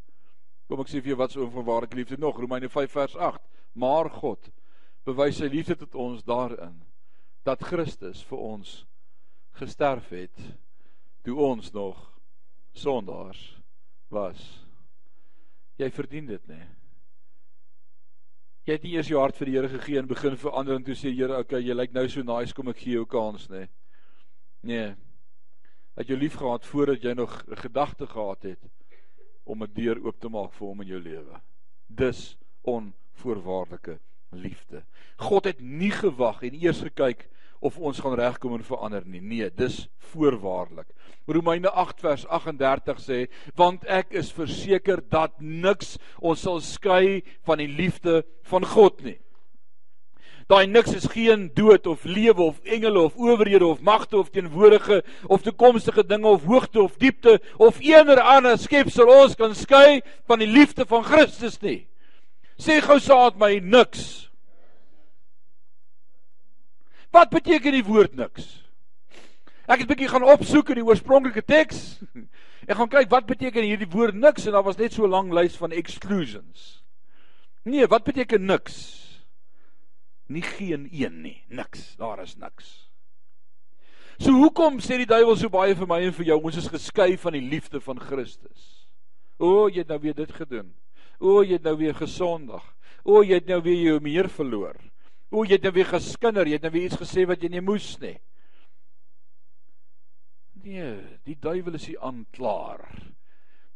Kom 0.67 0.81
ek 0.83 0.89
sê 0.91 0.99
vir 0.99 1.13
jou 1.13 1.19
wat 1.21 1.31
is 1.31 1.39
onvoorwaardelike 1.39 1.95
liefde 1.95 2.17
nog? 2.19 2.39
Romeine 2.39 2.69
5 2.69 2.91
vers 2.91 3.15
8. 3.15 3.43
Maar 3.79 4.09
God 4.11 4.49
bewys 5.07 5.39
sy 5.39 5.47
liefde 5.47 5.77
tot 5.79 5.95
ons 5.95 6.25
daarin 6.27 6.75
dat 7.47 7.63
Christus 7.63 8.23
vir 8.27 8.41
ons 8.43 8.73
gesterf 9.55 10.09
het 10.11 10.41
toe 11.23 11.37
ons 11.39 11.71
nog 11.71 12.01
sondaars 12.75 13.39
was. 14.11 14.41
Jy 15.79 15.87
verdien 15.93 16.27
dit, 16.27 16.43
nê? 16.49 16.57
Nee. 16.57 16.73
Jy 18.67 18.75
het 18.75 18.83
nie 18.83 18.95
eers 18.97 19.07
jou 19.07 19.19
hart 19.21 19.37
vir 19.39 19.47
die 19.47 19.53
Here 19.55 19.69
gegee 19.71 19.99
en 20.01 20.09
begin 20.09 20.33
verander 20.35 20.75
en 20.75 20.83
toe 20.83 20.95
sê 20.99 21.13
Here, 21.15 21.39
okay, 21.39 21.61
jy 21.63 21.75
lyk 21.77 21.93
nou 21.95 22.03
so 22.11 22.23
nice, 22.27 22.51
kom 22.55 22.67
ek 22.67 22.81
gee 22.81 22.97
jou 22.97 23.05
kans, 23.07 23.45
nê. 23.47 23.63
Nee. 24.67 24.89
Het 25.95 26.11
jy 26.11 26.17
lief 26.19 26.35
gehad 26.41 26.67
voordat 26.67 27.05
jy 27.05 27.13
nog 27.15 27.31
'n 27.47 27.55
gedagte 27.63 28.07
gehad 28.07 28.43
het 28.43 28.67
om 29.47 29.63
'n 29.63 29.73
deur 29.73 29.97
oop 30.05 30.19
te 30.19 30.29
maak 30.29 30.53
vir 30.53 30.67
hom 30.67 30.81
in 30.81 30.87
jou 30.87 30.99
lewe. 30.99 31.41
Dis 31.87 32.37
onvoorwaardelike 32.61 33.99
liefde. 34.31 34.83
God 35.17 35.45
het 35.45 35.59
nie 35.61 35.91
gewag 35.91 36.43
en 36.43 36.53
eers 36.53 36.81
gekyk 36.81 37.29
of 37.59 37.77
ons 37.77 37.99
gaan 37.99 38.17
regkom 38.17 38.53
en 38.53 38.63
verander 38.63 39.05
nie. 39.05 39.21
Nee, 39.21 39.49
dis 39.49 39.87
voorwaardelik. 40.11 40.89
Romeine 41.25 41.69
8 41.69 42.01
vers 42.01 42.25
38 42.27 42.99
sê, 43.01 43.19
want 43.55 43.85
ek 43.85 44.13
is 44.13 44.31
verseker 44.31 45.01
dat 45.09 45.39
niks 45.41 45.97
ons 46.21 46.41
sal 46.41 46.61
skei 46.61 47.23
van 47.47 47.57
die 47.57 47.71
liefde 47.71 48.21
van 48.51 48.65
God 48.65 49.01
nie. 49.03 49.17
Daai 50.47 50.67
niks 50.67 50.93
is 50.95 51.05
geen 51.11 51.49
dood 51.53 51.87
of 51.91 52.05
lewe 52.07 52.41
of 52.41 52.59
engele 52.63 53.01
of 53.03 53.15
owerhede 53.19 53.65
of 53.67 53.81
magte 53.83 54.15
of 54.17 54.29
teenwoordige 54.31 55.03
of 55.27 55.41
toekomstige 55.43 56.05
dinge 56.07 56.27
of 56.27 56.45
hoogte 56.47 56.79
of 56.81 56.95
diepte 56.97 57.41
of 57.57 57.79
enige 57.83 58.21
ander 58.21 58.55
skepsel 58.57 59.11
ons 59.11 59.35
kan 59.35 59.55
skei 59.55 59.99
van 60.27 60.39
die 60.39 60.47
liefde 60.47 60.85
van 60.87 61.03
Christus 61.03 61.59
nie. 61.59 61.81
Sê 62.55 62.79
gou 62.79 62.95
saad 63.03 63.35
my 63.35 63.57
niks. 63.59 64.29
Wat 67.11 67.29
beteken 67.29 67.75
die 67.75 67.83
woord 67.83 68.15
niks? 68.15 68.47
Ek 69.67 69.83
het 69.83 69.89
'n 69.89 69.91
bietjie 69.91 70.07
gaan 70.07 70.23
opsoek 70.23 70.69
in 70.69 70.79
die 70.79 70.87
oorspronklike 70.87 71.43
teks. 71.43 71.99
Ek 72.67 72.75
gaan 72.75 72.89
kyk 72.89 73.09
wat 73.09 73.27
beteken 73.27 73.63
hierdie 73.63 73.91
woord 73.91 74.15
niks 74.15 74.45
en 74.45 74.51
daar 74.51 74.63
was 74.63 74.77
net 74.77 74.93
so 74.93 75.03
'n 75.03 75.09
lang 75.09 75.31
lys 75.31 75.55
van 75.55 75.71
exclusions. 75.71 76.83
Nee, 77.63 77.87
wat 77.87 78.03
beteken 78.03 78.45
niks? 78.45 79.06
Nie 80.27 80.43
geen 80.43 80.87
een 80.91 81.21
nie, 81.23 81.43
niks. 81.47 81.95
Daar 81.95 82.21
is 82.23 82.35
niks. 82.35 82.87
So 84.17 84.33
hoekom 84.33 84.79
sê 84.81 84.97
die 84.97 85.09
duiwel 85.09 85.37
so 85.37 85.49
baie 85.53 85.75
vir 85.77 85.87
my 85.89 85.99
en 86.07 86.15
vir 86.17 86.31
jou 86.31 86.39
ons 86.49 86.57
is 86.57 86.69
geskei 86.73 87.13
van 87.21 87.37
die 87.37 87.45
liefde 87.45 87.79
van 87.83 87.99
Christus? 88.01 88.87
O, 89.37 89.67
jy 89.69 89.83
het 89.83 89.91
nou 89.93 89.99
weer 90.01 90.15
dit 90.17 90.31
gedoen. 90.33 90.71
O, 91.21 91.43
jy 91.45 91.59
het 91.59 91.67
nou 91.67 91.75
weer 91.77 91.93
gesondig. 91.97 92.63
O, 93.05 93.21
jy 93.21 93.37
het 93.37 93.51
nou 93.51 93.59
weer 93.61 93.83
jou 93.83 93.99
meer 94.01 94.29
verloor. 94.33 94.79
O, 95.29 95.43
jy 95.45 95.59
het 95.59 95.67
nou 95.67 95.75
weer 95.75 95.91
geskinder, 95.91 96.49
jy 96.49 96.57
het 96.57 96.65
nou 96.65 96.73
weer 96.73 96.87
iets 96.89 96.97
gesê 96.97 97.27
wat 97.29 97.45
jy 97.45 97.51
nie 97.53 97.61
moes 97.61 97.91
nie. 98.01 98.15
Nee, 100.65 100.95
die 101.27 101.37
duiwel 101.37 101.77
is 101.77 101.85
hier 101.91 102.01
aanklaar. 102.03 102.89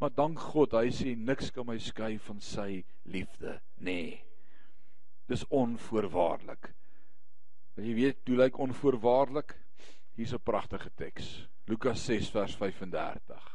Maar 0.02 0.14
dank 0.18 0.42
God, 0.42 0.74
hy 0.74 0.90
sê 0.90 1.14
niks 1.14 1.54
kan 1.54 1.70
my 1.70 1.78
skei 1.78 2.16
van 2.26 2.42
sy 2.42 2.82
liefde 3.06 3.60
nie. 3.86 4.18
Dis 5.32 5.46
onvoorwaardelik. 5.48 6.74
Wil 7.78 7.86
jy 7.88 7.94
weet 7.96 8.28
hoe 8.28 8.40
lyk 8.42 8.58
onvoorwaardelik? 8.60 9.54
Hier's 10.20 10.34
'n 10.36 10.44
pragtige 10.44 10.92
teks. 10.96 11.48
Lukas 11.72 12.04
6 12.06 12.30
vers 12.30 12.56
35. 12.56 13.46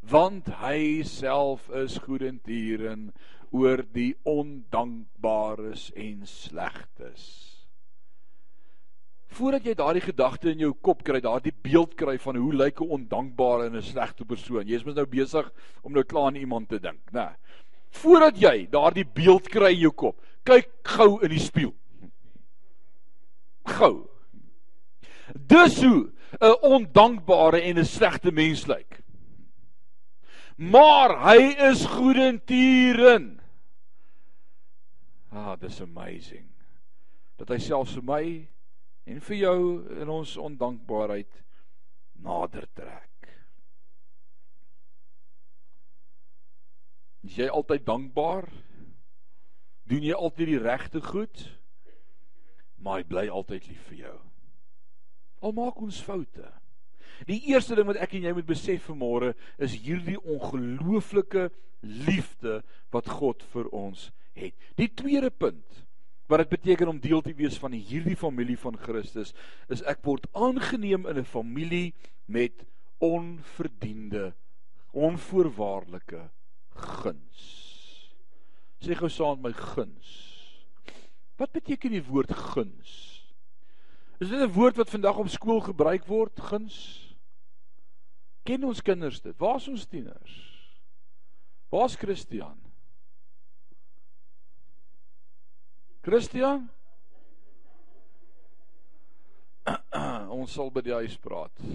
Want 0.00 0.50
hy 0.60 1.02
self 1.02 1.70
is 1.70 1.96
goedendierend 1.96 3.16
oor 3.50 3.84
die 3.92 4.16
ondankbares 4.22 5.92
en 5.96 6.26
slegtes. 6.26 7.24
Voordat 9.32 9.64
jy 9.64 9.74
daardie 9.74 10.04
gedagte 10.04 10.50
in 10.50 10.58
jou 10.58 10.74
kop 10.74 11.02
kry, 11.02 11.20
daardie 11.20 11.54
beeld 11.62 11.94
kry 11.94 12.18
van 12.18 12.36
hoe 12.36 12.52
lyk 12.52 12.80
'n 12.80 12.90
ondankbare 12.98 13.66
en 13.66 13.76
'n 13.76 13.82
slegte 13.82 14.24
persoon. 14.24 14.66
Jy's 14.66 14.84
mos 14.84 14.94
nou 14.94 15.06
besig 15.06 15.52
om 15.82 15.92
nou 15.92 16.04
klaar 16.04 16.26
aan 16.26 16.36
iemand 16.36 16.68
te 16.68 16.78
dink, 16.78 17.12
né? 17.12 17.34
Voordat 17.90 18.36
jy 18.36 18.68
daardie 18.70 19.06
beeld 19.06 19.48
kry 19.48 19.72
in 19.72 19.80
jou 19.80 19.92
kop, 19.92 20.20
kyk 20.44 20.70
gou 20.96 21.20
in 21.22 21.30
die 21.30 21.42
spieël. 21.42 21.74
Gou. 23.78 24.08
Dis 25.34 25.78
hoe 25.82 26.12
'n 26.40 26.56
ondankbare 26.62 27.60
en 27.60 27.78
'n 27.78 27.84
slegte 27.84 28.32
mens 28.32 28.66
lyk. 28.66 29.02
Maar 30.56 31.16
hy 31.28 31.40
is 31.70 31.84
goedendierend. 31.86 33.40
Ah, 35.30 35.56
dis 35.60 35.80
amazing. 35.80 36.46
Dat 37.36 37.48
hy 37.48 37.58
selfs 37.58 37.94
vir 37.96 38.04
my 38.04 38.48
en 39.04 39.20
vir 39.20 39.36
jou 39.36 39.60
in 40.00 40.08
ons 40.08 40.36
ondankbaarheid 40.36 41.42
nader 42.22 42.68
trek. 42.76 43.08
Is 47.22 47.38
jy 47.38 47.48
altyd 47.48 47.86
dankbaar? 47.86 48.48
Doen 49.92 50.06
jy 50.08 50.16
altyd 50.16 50.48
die 50.48 50.62
regte 50.62 51.02
goed? 51.04 51.44
Maar 52.80 53.02
hy 53.02 53.08
bly 53.10 53.26
altyd 53.28 53.68
lief 53.68 53.82
vir 53.90 53.98
jou. 54.06 54.18
Al 55.44 55.52
maak 55.52 55.80
ons 55.84 56.00
foute. 56.00 56.48
Die 57.28 57.42
eerste 57.52 57.76
ding 57.76 57.86
wat 57.90 58.00
ek 58.00 58.16
en 58.16 58.24
jy 58.24 58.32
moet 58.34 58.48
besef 58.48 58.88
vanmôre 58.88 59.34
is 59.62 59.76
hierdie 59.84 60.16
ongelooflike 60.18 61.50
liefde 61.82 62.62
wat 62.94 63.10
God 63.20 63.44
vir 63.52 63.68
ons 63.74 64.08
het. 64.38 64.56
Die 64.80 64.88
tweede 64.88 65.30
punt 65.30 65.82
wat 66.30 66.40
dit 66.40 66.54
beteken 66.54 66.88
om 66.88 67.00
deel 67.02 67.20
te 67.20 67.34
wees 67.36 67.58
van 67.60 67.74
hierdie 67.76 68.16
familie 68.16 68.56
van 68.56 68.78
Christus 68.80 69.34
is 69.68 69.84
ek 69.90 70.00
word 70.06 70.24
aangeneem 70.32 71.04
in 71.10 71.20
'n 71.20 71.28
familie 71.28 71.92
met 72.26 72.64
onverdiende 72.98 74.32
onvoorwaardelike 74.92 76.30
guns. 76.70 77.61
Sê 78.82 78.96
gou 78.98 79.10
saam 79.10 79.38
my 79.38 79.52
guns. 79.54 80.10
Wat 81.38 81.52
beteken 81.54 81.94
die 81.94 82.02
woord 82.02 82.32
guns? 82.34 83.22
Is 84.18 84.28
dit 84.28 84.40
'n 84.40 84.52
woord 84.52 84.76
wat 84.76 84.90
vandag 84.90 85.16
op 85.16 85.28
skool 85.28 85.60
gebruik 85.60 86.06
word, 86.06 86.40
guns? 86.40 87.08
Ken 88.42 88.64
ons 88.64 88.82
kinders 88.82 89.20
dit? 89.20 89.38
Waar 89.38 89.56
is 89.56 89.68
ons 89.68 89.86
tieners? 89.86 90.34
Waar's 91.70 91.96
Christian? 91.96 92.60
Christian? 96.02 96.70
ons 100.38 100.52
sal 100.52 100.70
by 100.70 100.80
die 100.80 100.92
huis 100.92 101.16
praat. 101.16 101.52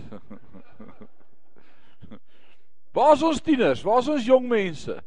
Waar 2.97 3.13
is 3.13 3.23
ons 3.23 3.41
tieners? 3.41 3.83
Waar 3.85 3.99
is 3.99 4.07
ons 4.07 4.25
jong 4.25 4.47
mense? 4.49 5.03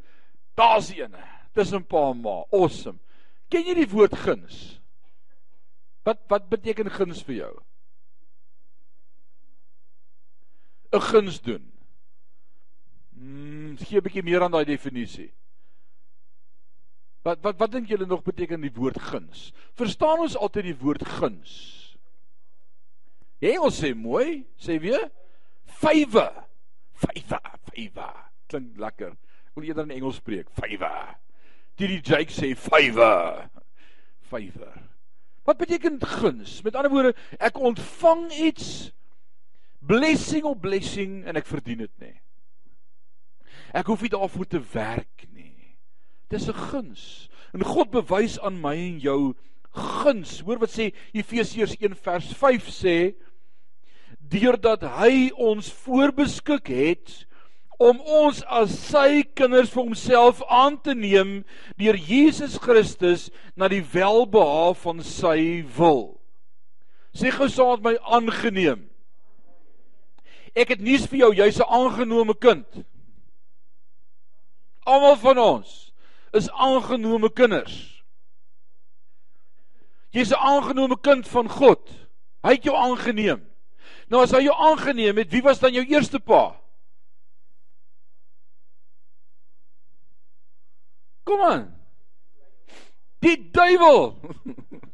Daar's 0.55 0.93
eene. 0.95 1.40
Tussen 1.53 1.85
pa 1.87 2.11
en 2.11 2.21
ma. 2.23 2.45
Awesome. 2.53 2.99
Ken 3.51 3.67
jy 3.67 3.75
die 3.81 3.91
woord 3.91 4.15
guns? 4.23 4.81
Wat 6.07 6.23
wat 6.31 6.49
beteken 6.53 6.91
guns 6.91 7.23
vir 7.27 7.35
jou? 7.35 7.55
'n 10.93 11.01
Guns 11.01 11.41
doen. 11.41 11.73
Mm, 13.15 13.77
gee 13.79 13.99
'n 13.99 14.03
bietjie 14.03 14.23
meer 14.23 14.43
aan 14.43 14.51
daai 14.51 14.65
definisie. 14.65 15.33
Wat 17.23 17.39
wat 17.43 17.59
wat 17.59 17.73
dink 17.73 17.89
julle 17.89 18.07
nog 18.07 18.23
beteken 18.23 18.61
die 18.61 18.73
woord 18.75 18.99
guns? 19.01 19.53
Verstaan 19.77 20.19
ons 20.25 20.37
altyd 20.37 20.65
die 20.65 20.79
woord 20.81 21.05
guns? 21.07 21.53
Engels 23.41 23.79
sê 23.81 23.95
mooi, 23.95 24.47
sê 24.57 24.81
weer 24.81 25.11
favor. 25.65 26.33
Favor, 26.93 27.59
favor. 27.71 28.17
Klink 28.47 28.77
lekker. 28.77 29.13
Ek 29.51 29.55
wil 29.55 29.65
eerder 29.65 29.85
in 29.89 29.97
Engels 29.97 30.17
spreek. 30.21 30.51
Favor. 30.51 31.17
Didi 31.81 32.01
Jake 32.05 32.33
sê 32.33 32.55
favor. 32.55 33.49
Favor. 34.21 34.77
Wat 35.45 35.57
beteken 35.57 35.97
guns? 36.05 36.63
Met 36.63 36.77
ander 36.77 36.93
woorde, 36.93 37.15
ek 37.41 37.57
ontvang 37.57 38.27
iets 38.37 38.91
blessing 39.81 40.45
op 40.45 40.61
blessing 40.61 41.23
en 41.25 41.41
ek 41.41 41.49
verdien 41.49 41.81
dit 41.87 41.95
nie. 42.05 42.17
Ek 43.73 43.89
hoef 43.89 44.05
nie 44.05 44.13
daarvoor 44.13 44.51
te 44.51 44.61
werk 44.75 45.25
nie. 45.33 45.79
Dis 46.29 46.49
'n 46.49 46.61
guns. 46.69 47.31
En 47.55 47.65
God 47.65 47.91
bewys 47.91 48.39
aan 48.39 48.61
my 48.61 48.77
en 48.77 49.01
jou 49.01 49.35
guns. 49.73 50.41
Hoor 50.41 50.59
wat 50.59 50.71
sê 50.71 50.93
Efesiërs 51.13 51.77
1 51.81 51.97
vers 51.97 52.29
5 52.35 52.69
sê 52.69 53.15
deurdat 54.21 54.83
hy 54.83 55.31
ons 55.35 55.73
voorbeskik 55.73 56.69
het 56.69 57.27
om 57.81 58.01
ons 58.05 58.43
as 58.53 58.75
sy 58.91 59.23
kinders 59.37 59.71
vir 59.73 59.87
homself 59.87 60.43
aan 60.53 60.77
te 60.85 60.93
neem 60.93 61.41
deur 61.81 61.97
Jesus 61.97 62.59
Christus 62.61 63.31
na 63.57 63.71
die 63.73 63.81
welbehae 63.81 64.75
van 64.83 65.01
sy 65.01 65.63
wil. 65.79 66.21
Sê 67.17 67.33
gou 67.33 67.49
saam 67.49 67.81
met 67.81 67.87
my 67.89 67.95
aangeneem. 68.19 68.85
Ek 70.53 70.75
het 70.75 70.85
nuus 70.85 71.07
vir 71.09 71.23
jou, 71.25 71.33
jy's 71.41 71.61
'n 71.61 71.73
aangenome 71.73 72.35
kind. 72.35 72.85
Almal 74.85 75.17
van 75.17 75.39
ons 75.39 75.93
is 76.35 76.51
aangenome 76.51 77.33
kinders. 77.33 78.05
Jy's 80.13 80.33
'n 80.33 80.37
aangenome 80.37 81.01
kind 81.01 81.29
van 81.29 81.49
God. 81.49 81.81
Hy 82.43 82.51
het 82.51 82.65
jou 82.65 82.77
aangeneem. 82.77 83.47
Nou 84.09 84.23
as 84.23 84.33
hy 84.33 84.43
jou 84.43 84.55
aangeneem 84.55 85.17
het, 85.17 85.31
wie 85.33 85.43
was 85.43 85.61
dan 85.61 85.73
jou 85.73 85.85
eerste 85.87 86.21
pa? 86.21 86.61
Kom 91.31 91.43
aan. 91.47 91.67
Die 93.23 93.37
duiwel. 93.55 94.17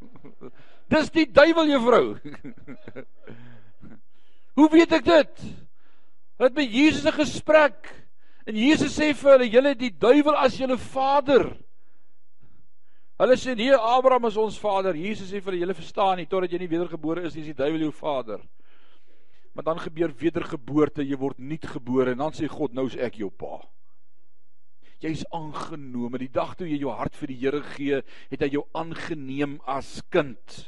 Dis 0.92 1.08
die 1.14 1.24
duiwel 1.32 1.70
juffrou. 1.70 2.16
Hoe 4.56 4.66
weet 4.72 4.92
ek 4.98 5.06
dit? 5.06 5.46
Het 6.36 6.58
met 6.58 6.72
Jesus 6.72 7.06
'n 7.08 7.16
gesprek 7.16 7.88
en 8.44 8.56
Jesus 8.56 8.92
sê 8.92 9.14
vir 9.16 9.32
hulle: 9.32 9.48
"Julle 9.48 9.72
die 9.74 9.90
duiwel 9.90 10.36
as 10.36 10.58
julle 10.60 10.76
vader." 10.76 11.56
Hulle 13.16 13.36
sê: 13.36 13.56
"Nee, 13.56 13.72
Abraham 13.72 14.28
is 14.28 14.36
ons 14.36 14.58
vader." 14.58 14.94
Jesus 14.94 15.32
sê 15.32 15.40
vir 15.40 15.52
hulle: 15.52 15.62
"Julle 15.64 15.74
verstaan 15.74 16.16
nie 16.16 16.26
totdat 16.26 16.52
jy 16.52 16.58
nie 16.58 16.68
wedergebore 16.68 17.24
is 17.24 17.34
nie, 17.34 17.40
is 17.48 17.54
die 17.54 17.62
duiwel 17.62 17.88
jou 17.88 17.92
vader." 17.92 18.40
Maar 19.54 19.64
dan 19.64 19.78
gebeur 19.78 20.12
wedergeboorte, 20.12 21.02
jy 21.02 21.16
word 21.16 21.38
nuutgebore 21.38 22.12
en 22.12 22.18
dan 22.18 22.32
sê 22.32 22.46
God: 22.46 22.74
"Nou 22.74 22.86
is 22.86 22.96
ek 22.96 23.14
jou 23.14 23.30
pa." 23.30 23.64
Jy's 25.04 25.26
aangenome. 25.34 26.18
Die 26.22 26.32
dag 26.32 26.54
toe 26.56 26.68
jy 26.68 26.78
jou 26.80 26.94
hart 26.94 27.16
vir 27.18 27.32
die 27.32 27.38
Here 27.42 27.60
gee, 27.74 28.00
het 28.32 28.42
hy 28.44 28.48
jou 28.54 28.64
aangeneem 28.76 29.58
as 29.68 29.98
kind. 30.12 30.62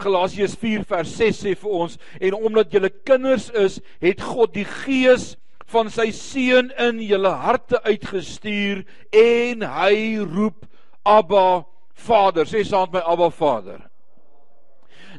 Galasiërs 0.00 0.56
4 0.58 0.86
vers 0.88 1.12
6 1.18 1.42
sê 1.44 1.52
vir 1.58 1.76
ons 1.84 1.98
en 2.18 2.36
omdat 2.38 2.72
julle 2.72 2.90
kinders 3.04 3.50
is, 3.58 3.78
het 4.02 4.22
God 4.24 4.54
die 4.56 4.66
gees 4.66 5.34
van 5.72 5.90
sy 5.92 6.08
seun 6.16 6.72
in 6.80 7.00
julle 7.04 7.32
harte 7.44 7.80
uitgestuur 7.84 8.82
en 9.16 9.64
hy 9.68 9.96
roep 10.24 10.66
Abba 11.04 11.64
Vader. 12.06 12.48
Sê 12.48 12.64
saam 12.66 12.90
met 12.90 13.00
my 13.00 13.04
Abba 13.12 13.30
Vader. 13.30 13.80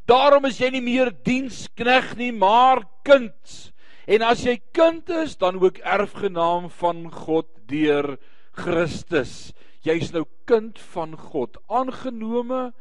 Daarom 0.10 0.50
is 0.50 0.58
jy 0.60 0.74
nie 0.74 0.84
meer 0.84 1.14
dienskneg 1.24 2.16
nie, 2.20 2.34
maar 2.36 2.84
kind. 3.08 3.73
En 4.06 4.22
as 4.22 4.44
jy 4.44 4.58
kind 4.76 5.10
is, 5.24 5.38
dan 5.40 5.60
ook 5.62 5.78
erfgenaam 5.78 6.70
van 6.82 7.06
God 7.12 7.48
deur 7.72 8.18
Christus. 8.52 9.54
Jy's 9.84 10.12
nou 10.12 10.26
kind 10.48 10.80
van 10.94 11.16
God, 11.20 11.58
aangenome 11.68 12.74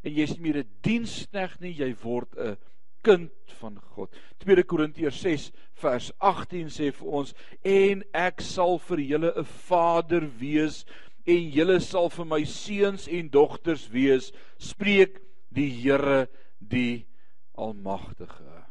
en 0.00 0.12
jy's 0.12 0.34
nie 0.36 0.44
meer 0.48 0.58
'n 0.64 0.70
dienskneg 0.82 1.60
nie, 1.60 1.72
jy 1.72 1.94
word 2.02 2.32
'n 2.36 2.56
kind 3.02 3.32
van 3.60 3.78
God. 3.92 4.08
2 4.38 4.64
Korintiërs 4.64 5.20
6 5.20 5.52
vers 5.80 6.12
18 6.18 6.68
sê 6.68 6.92
vir 6.92 7.08
ons 7.08 7.34
en 7.64 8.02
ek 8.12 8.40
sal 8.40 8.78
vir 8.78 8.98
julle 8.98 9.32
'n 9.36 9.44
vader 9.44 10.26
wees 10.40 10.84
en 11.26 11.50
julle 11.50 11.80
sal 11.80 12.08
vir 12.08 12.24
my 12.24 12.44
seuns 12.44 13.08
en 13.08 13.28
dogters 13.28 13.88
wees, 13.92 14.32
spreek 14.58 15.20
die 15.52 15.68
Here 15.68 16.28
die 16.58 17.06
Almagtige. 17.54 18.69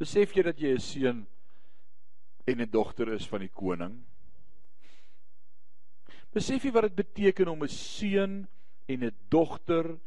Besef 0.00 0.32
jy 0.32 0.42
dat 0.46 0.60
jy 0.60 0.72
'n 0.72 0.80
seun 0.80 1.26
en 2.46 2.60
'n 2.60 2.70
dogter 2.70 3.12
is 3.12 3.26
van 3.28 3.40
die 3.40 3.52
koning? 3.52 4.00
Besef 6.32 6.64
jy 6.64 6.72
wat 6.72 6.88
dit 6.88 6.96
beteken 6.96 7.48
om 7.48 7.62
'n 7.62 7.68
seun 7.68 8.48
en 8.88 9.04
'n 9.04 9.16
dogter 9.28 9.98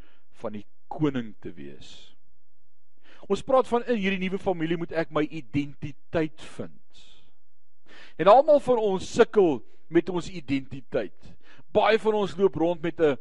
van 0.42 0.54
die 0.54 0.66
koning 0.88 1.36
te 1.40 1.54
wees? 1.54 2.16
Ons 3.30 3.44
praat 3.44 3.68
van 3.68 3.86
in 3.86 3.98
hierdie 3.98 4.20
nuwe 4.20 4.40
familie 4.40 4.78
moet 4.78 4.92
ek 4.92 5.12
my 5.12 5.24
identiteit 5.24 6.42
vind. 6.42 6.82
En 8.18 8.28
almal 8.28 8.60
van 8.60 8.78
ons 8.78 9.14
sukkel 9.14 9.64
met 9.88 10.10
ons 10.10 10.30
identiteit. 10.30 11.36
Baie 11.72 12.00
van 12.00 12.14
ons 12.14 12.36
loop 12.38 12.56
rond 12.56 12.82
met 12.82 13.00
'n 13.00 13.18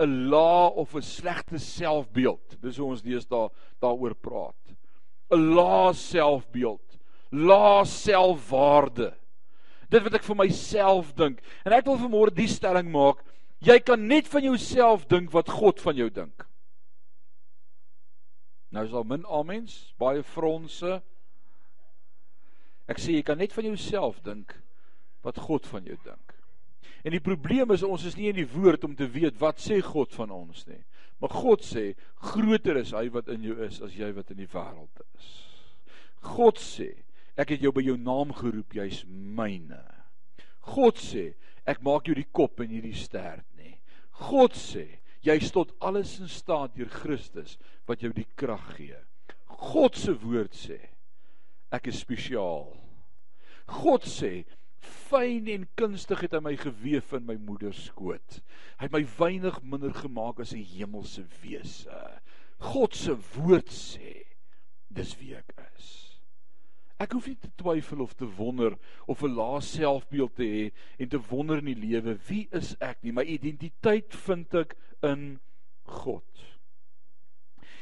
'n 0.00 0.28
lae 0.28 0.70
of 0.70 0.94
'n 0.94 1.02
slegte 1.02 1.58
selfbeeld. 1.58 2.60
Dis 2.60 2.76
hoe 2.76 2.88
ons 2.88 3.02
deesdae 3.02 3.50
daaroor 3.78 4.14
praat. 4.14 4.75
'n 5.30 5.54
lae 5.54 5.94
selfbeeld, 5.94 6.98
lae 7.30 7.84
selfwaarde. 7.84 9.14
Dit 9.90 10.02
wat 10.02 10.14
ek 10.14 10.26
vir 10.26 10.36
myself 10.36 11.14
dink. 11.14 11.40
En 11.64 11.72
ek 11.72 11.86
wil 11.86 11.98
vanmôre 11.98 12.34
die 12.34 12.50
stelling 12.50 12.90
maak, 12.90 13.22
jy 13.58 13.78
kan 13.80 14.06
net 14.06 14.28
van 14.28 14.42
jouself 14.42 15.06
dink 15.06 15.30
wat 15.32 15.48
God 15.48 15.80
van 15.80 15.96
jou 15.96 16.10
dink. 16.10 16.46
Nou 18.70 18.84
is 18.84 18.92
al 18.92 19.04
min 19.04 19.26
amens, 19.26 19.92
baie 19.98 20.22
fronse. 20.22 21.00
Ek 22.90 22.98
sê 22.98 23.16
jy 23.16 23.22
kan 23.26 23.38
net 23.38 23.54
van 23.54 23.64
jouself 23.64 24.20
dink 24.22 24.54
wat 25.26 25.38
God 25.38 25.66
van 25.66 25.86
jou 25.86 25.96
dink. 26.04 26.34
En 27.06 27.14
die 27.14 27.22
probleem 27.22 27.70
is 27.74 27.84
ons 27.86 28.04
is 28.06 28.16
nie 28.18 28.28
in 28.30 28.38
die 28.40 28.50
woord 28.50 28.84
om 28.84 28.94
te 28.98 29.06
weet 29.10 29.38
wat 29.38 29.62
sê 29.62 29.78
God 29.82 30.14
van 30.14 30.30
ons 30.34 30.66
nie. 30.66 30.82
Maar 31.20 31.32
God 31.32 31.64
sê 31.64 31.94
groter 32.32 32.80
is 32.82 32.92
hy 32.96 33.06
wat 33.14 33.30
in 33.32 33.44
jou 33.46 33.56
is 33.64 33.80
as 33.84 33.94
jy 33.96 34.10
wat 34.16 34.30
in 34.34 34.42
die 34.42 34.50
wêreld 34.52 35.04
is. 35.16 35.30
God 36.26 36.60
sê 36.60 36.90
ek 37.36 37.54
het 37.54 37.64
jou 37.64 37.72
by 37.76 37.84
jou 37.84 37.96
naam 38.00 38.32
geroep, 38.36 38.76
jy's 38.76 39.02
myne. 39.08 39.80
God 40.72 41.00
sê 41.00 41.30
ek 41.68 41.82
maak 41.84 42.08
jou 42.08 42.16
die 42.16 42.28
kop 42.36 42.60
en 42.60 42.70
nie 42.72 42.82
die 42.84 42.96
stert 42.96 43.46
nie. 43.56 43.78
God 44.28 44.56
sê 44.56 44.86
jy 45.26 45.38
is 45.40 45.52
tot 45.54 45.72
alles 45.84 46.18
in 46.22 46.30
staat 46.30 46.76
deur 46.76 46.90
Christus 46.92 47.56
wat 47.88 48.04
jou 48.04 48.12
die 48.14 48.28
krag 48.38 48.76
gee. 48.76 48.98
God 49.46 49.96
se 49.98 50.14
woord 50.20 50.54
sê 50.56 50.78
ek 51.74 51.88
is 51.90 52.02
spesiaal. 52.04 52.68
God 53.66 54.06
sê 54.06 54.44
fyn 54.86 55.48
en 55.52 55.66
kunstig 55.78 56.24
het 56.24 56.34
hy 56.36 56.40
my 56.44 56.54
gewewe 56.60 57.18
in 57.18 57.26
my 57.28 57.36
moeder 57.36 57.74
se 57.74 57.88
skoot. 57.90 58.40
Hy 58.78 58.88
het 58.88 58.94
my 58.94 59.04
weinig 59.18 59.60
minder 59.62 59.94
gemaak 59.94 60.40
as 60.40 60.54
'n 60.54 60.62
hemelse 60.62 61.26
wese. 61.42 62.20
God 62.58 62.94
se 62.94 63.16
woord 63.36 63.68
sê 63.68 64.24
dis 64.88 65.16
wie 65.20 65.34
ek 65.36 65.52
is. 65.76 66.20
Ek 66.98 67.12
hoef 67.12 67.26
nie 67.28 67.36
te 67.36 67.50
twyfel 67.60 68.00
of 68.00 68.14
te 68.14 68.26
wonder 68.38 68.78
of 69.06 69.22
'n 69.22 69.34
lae 69.36 69.60
selfbeeld 69.60 70.34
te 70.36 70.44
hê 70.44 70.72
en 70.98 71.08
te 71.08 71.20
wonder 71.30 71.58
in 71.58 71.74
die 71.74 71.82
lewe 71.86 72.18
wie 72.28 72.48
is 72.52 72.76
ek 72.80 73.02
nie. 73.02 73.12
My 73.12 73.22
identiteit 73.22 74.14
vind 74.14 74.54
ek 74.54 74.76
in 75.02 75.40
God. 75.84 76.24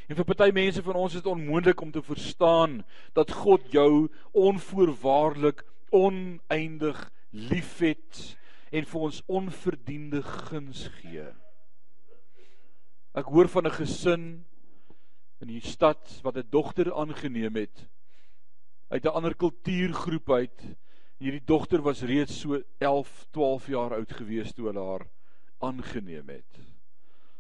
En 0.08 0.16
vir 0.16 0.26
party 0.28 0.50
mense 0.52 0.82
van 0.84 0.98
ons 1.00 1.14
is 1.14 1.22
dit 1.22 1.30
onmoontlik 1.30 1.80
om 1.80 1.92
te 1.92 2.02
verstaan 2.02 2.82
dat 3.16 3.30
God 3.30 3.70
jou 3.72 4.10
onvoorwaardelik 4.32 5.64
oneindig 5.90 7.10
liefhet 7.30 8.36
en 8.70 8.86
vir 8.86 9.00
ons 9.00 9.22
onverdiende 9.26 10.22
guns 10.22 10.88
gee. 11.00 11.26
Ek 13.14 13.30
hoor 13.30 13.48
van 13.48 13.66
'n 13.66 13.78
gesin 13.78 14.44
in 15.40 15.48
die 15.48 15.60
stad 15.60 16.20
wat 16.22 16.36
'n 16.36 16.50
dogter 16.50 16.92
aangeneem 16.94 17.56
het 17.56 17.88
uit 18.88 19.04
'n 19.04 19.16
ander 19.16 19.34
kultuurgroep 19.34 20.30
uit. 20.30 20.76
Hierdie 21.18 21.44
dogter 21.44 21.82
was 21.82 22.02
reeds 22.02 22.40
so 22.40 22.62
11, 22.78 23.26
12 23.30 23.66
jaar 23.66 23.94
oud 23.94 24.12
gewees 24.12 24.52
toe 24.52 24.66
hulle 24.66 24.84
haar 24.84 25.06
aangeneem 25.58 26.28
het. 26.28 26.58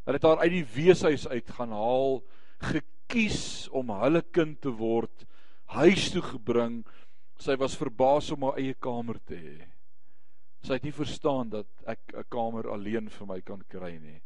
Hulle 0.04 0.16
het 0.16 0.22
haar 0.22 0.38
uit 0.38 0.50
die 0.50 0.66
weeshuis 0.74 1.28
uit 1.28 1.50
gaan 1.50 1.70
haal, 1.70 2.24
gekies 2.58 3.68
om 3.68 3.90
hulle 3.90 4.22
kind 4.22 4.60
te 4.60 4.70
word, 4.70 5.26
huis 5.64 6.10
toe 6.10 6.22
gebring 6.22 6.84
Sy 7.38 7.56
was 7.56 7.76
verbaas 7.76 8.30
om 8.30 8.42
haar 8.46 8.58
eie 8.58 8.74
kamer 8.74 9.18
te 9.26 9.36
hê. 9.36 9.56
Sy 10.64 10.78
het 10.78 10.84
nie 10.86 10.94
verstaan 10.96 11.50
dat 11.50 11.68
ek 11.86 12.14
'n 12.14 12.24
kamer 12.30 12.70
alleen 12.70 13.08
vir 13.08 13.26
my 13.26 13.40
kan 13.40 13.62
kry 13.68 13.98
nie. 13.98 14.22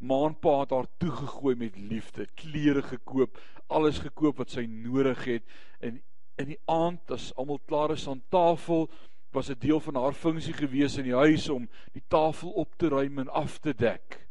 Maanpa 0.00 0.60
het 0.60 0.70
haar 0.70 0.86
toegegooi 0.98 1.54
met 1.56 1.76
liefde, 1.76 2.26
klere 2.36 2.82
gekoop, 2.82 3.38
alles 3.68 3.98
gekoop 3.98 4.38
wat 4.38 4.50
sy 4.50 4.66
nodig 4.66 5.24
het 5.24 5.44
en 5.80 6.00
in 6.38 6.46
die 6.46 6.60
aand 6.66 7.10
as 7.10 7.32
almal 7.36 7.58
klaar 7.66 7.90
is 7.90 8.08
aan 8.08 8.22
tafel, 8.30 8.88
was 9.32 9.50
'n 9.50 9.58
deel 9.58 9.80
van 9.80 9.94
haar 9.94 10.12
funksie 10.12 10.52
gewees 10.52 10.96
in 10.96 11.04
die 11.04 11.14
huis 11.14 11.48
om 11.48 11.68
die 11.92 12.02
tafel 12.08 12.50
op 12.50 12.74
te 12.76 12.88
ruim 12.88 13.18
en 13.18 13.28
af 13.28 13.58
te 13.58 13.74
dek. 13.74 14.28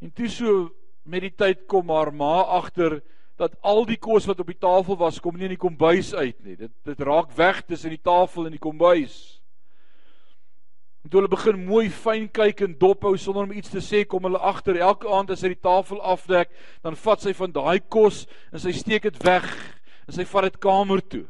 En 0.00 0.12
toe 0.12 0.28
so 0.28 0.70
met 1.04 1.20
die 1.20 1.34
tyd 1.34 1.66
kom 1.66 1.88
haar 1.88 2.12
ma 2.14 2.42
agter 2.42 3.02
dat 3.36 3.56
al 3.60 3.84
die 3.86 3.98
kos 4.00 4.26
wat 4.26 4.40
op 4.40 4.48
die 4.48 4.58
tafel 4.58 4.96
was 4.96 5.20
kom 5.20 5.36
nie 5.36 5.48
in 5.48 5.54
die 5.54 5.60
kombuis 5.60 6.14
uit 6.14 6.38
nie. 6.44 6.56
Dit 6.56 6.72
dit 6.84 7.00
raak 7.00 7.32
weg 7.36 7.62
tussen 7.66 7.92
die 7.92 8.02
tafel 8.02 8.46
en 8.46 8.56
die 8.56 8.62
kombuis. 8.62 9.16
En 11.04 11.10
toe 11.10 11.20
hulle 11.20 11.30
begin 11.30 11.64
mooi 11.68 11.90
fyn 11.90 12.26
kyk 12.28 12.64
en 12.66 12.78
dophou 12.78 13.14
sonder 13.16 13.44
om 13.46 13.52
iets 13.54 13.70
te 13.70 13.78
sê, 13.84 14.02
kom 14.08 14.24
hulle 14.26 14.40
agter 14.42 14.80
elke 14.82 15.06
aand 15.06 15.30
as 15.30 15.44
hy 15.46 15.52
die 15.52 15.62
tafel 15.62 16.00
afdek, 16.02 16.50
dan 16.82 16.98
vat 16.98 17.22
sy 17.22 17.34
van 17.36 17.52
daai 17.54 17.78
kos 17.78 18.24
en 18.50 18.58
sy 18.58 18.72
steek 18.74 19.06
dit 19.06 19.20
weg 19.22 19.46
En 20.06 20.14
sy 20.14 20.26
vat 20.30 20.46
dit 20.46 20.58
kamer 20.62 21.02
toe. 21.02 21.24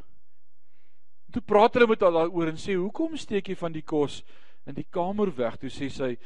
Toe 1.32 1.42
praat 1.44 1.76
hulle 1.76 1.88
met 1.90 2.02
haar 2.04 2.14
daaroor 2.14 2.52
en 2.52 2.60
sê, 2.60 2.76
"Hoekom 2.76 3.16
steek 3.16 3.48
jy 3.48 3.56
van 3.56 3.72
die 3.72 3.82
kos 3.82 4.22
in 4.66 4.74
die 4.74 4.86
kamer 4.90 5.34
weg?" 5.36 5.56
Toe 5.56 5.70
sê 5.70 5.90
sy, 5.90 6.16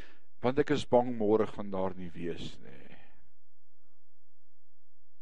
"Want 0.43 0.59
ek 0.59 0.71
is 0.71 0.85
bang 0.85 1.16
môre 1.16 1.47
gaan 1.47 1.71
daar 1.71 1.95
nie 1.95 2.11
wees 2.11 2.59
nie." 2.59 2.80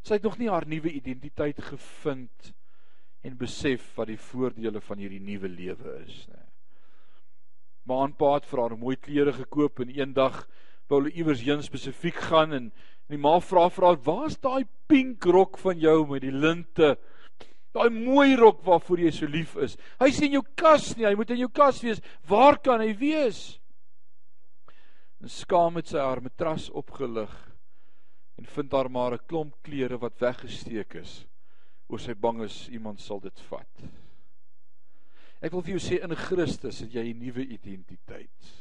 Sy 0.02 0.18
het 0.18 0.26
nog 0.26 0.38
nie 0.38 0.50
haar 0.50 0.66
nuwe 0.66 0.92
identiteit 0.92 1.60
gevind 1.62 2.52
en 3.26 3.36
besef 3.36 3.84
wat 3.96 4.08
die 4.12 4.20
voordele 4.20 4.80
van 4.80 5.02
hierdie 5.02 5.22
nuwe 5.22 5.48
lewe 5.48 5.98
is 6.04 6.22
nie. 6.28 6.44
Maar 7.88 8.04
aanpaat 8.04 8.46
vir 8.46 8.60
haar 8.62 8.76
mooi 8.78 8.96
klere 8.96 9.32
gekoop 9.32 9.80
en 9.80 9.90
eendag 9.90 10.42
wou 10.88 11.00
hulle 11.00 11.12
iewers 11.16 11.42
heen 11.44 11.62
spesifiek 11.64 12.20
gaan 12.28 12.52
en 12.52 12.70
En 13.08 13.16
die 13.16 13.22
ma 13.24 13.38
vra 13.40 13.70
vir 13.72 13.84
haar: 13.86 13.96
"Waar's 14.04 14.36
daai 14.36 14.68
pink 14.86 15.24
rok 15.24 15.56
van 15.58 15.78
jou 15.80 16.06
met 16.06 16.20
die 16.20 16.32
linte? 16.32 16.98
Daai 17.72 17.88
mooi 17.88 18.36
rok 18.36 18.60
waarvoor 18.64 19.00
jy 19.00 19.10
so 19.10 19.26
lief 19.26 19.56
is. 19.56 19.78
Hy 20.00 20.10
sê 20.12 20.26
in 20.26 20.36
jou 20.36 20.44
kas 20.56 20.96
nie, 20.96 21.06
hy 21.06 21.14
moet 21.16 21.30
in 21.30 21.40
jou 21.40 21.48
kas 21.48 21.80
wees. 21.82 22.02
Waar 22.28 22.58
kan 22.60 22.80
hy 22.80 22.92
wees?" 22.92 23.60
En 25.22 25.28
skaam 25.28 25.76
het 25.76 25.88
sy 25.88 25.98
haar 25.98 26.20
matras 26.20 26.68
opgelig 26.70 27.32
en 28.38 28.46
vind 28.46 28.70
daar 28.70 28.90
maar 28.90 29.12
'n 29.12 29.26
klomp 29.26 29.54
klere 29.62 29.98
wat 29.98 30.18
weggesteek 30.18 30.94
is. 30.94 31.26
Oor 31.88 32.00
sy 32.00 32.14
bang 32.14 32.42
is 32.42 32.68
iemand 32.68 33.00
sal 33.00 33.20
dit 33.20 33.40
vat. 33.40 33.82
Ek 35.40 35.52
wil 35.52 35.62
vir 35.62 35.78
jou 35.78 35.82
sê 35.82 36.02
in 36.02 36.14
Christus 36.16 36.80
het 36.80 36.92
jy 36.92 37.12
'n 37.12 37.18
nuwe 37.18 37.46
identiteit. 37.46 38.54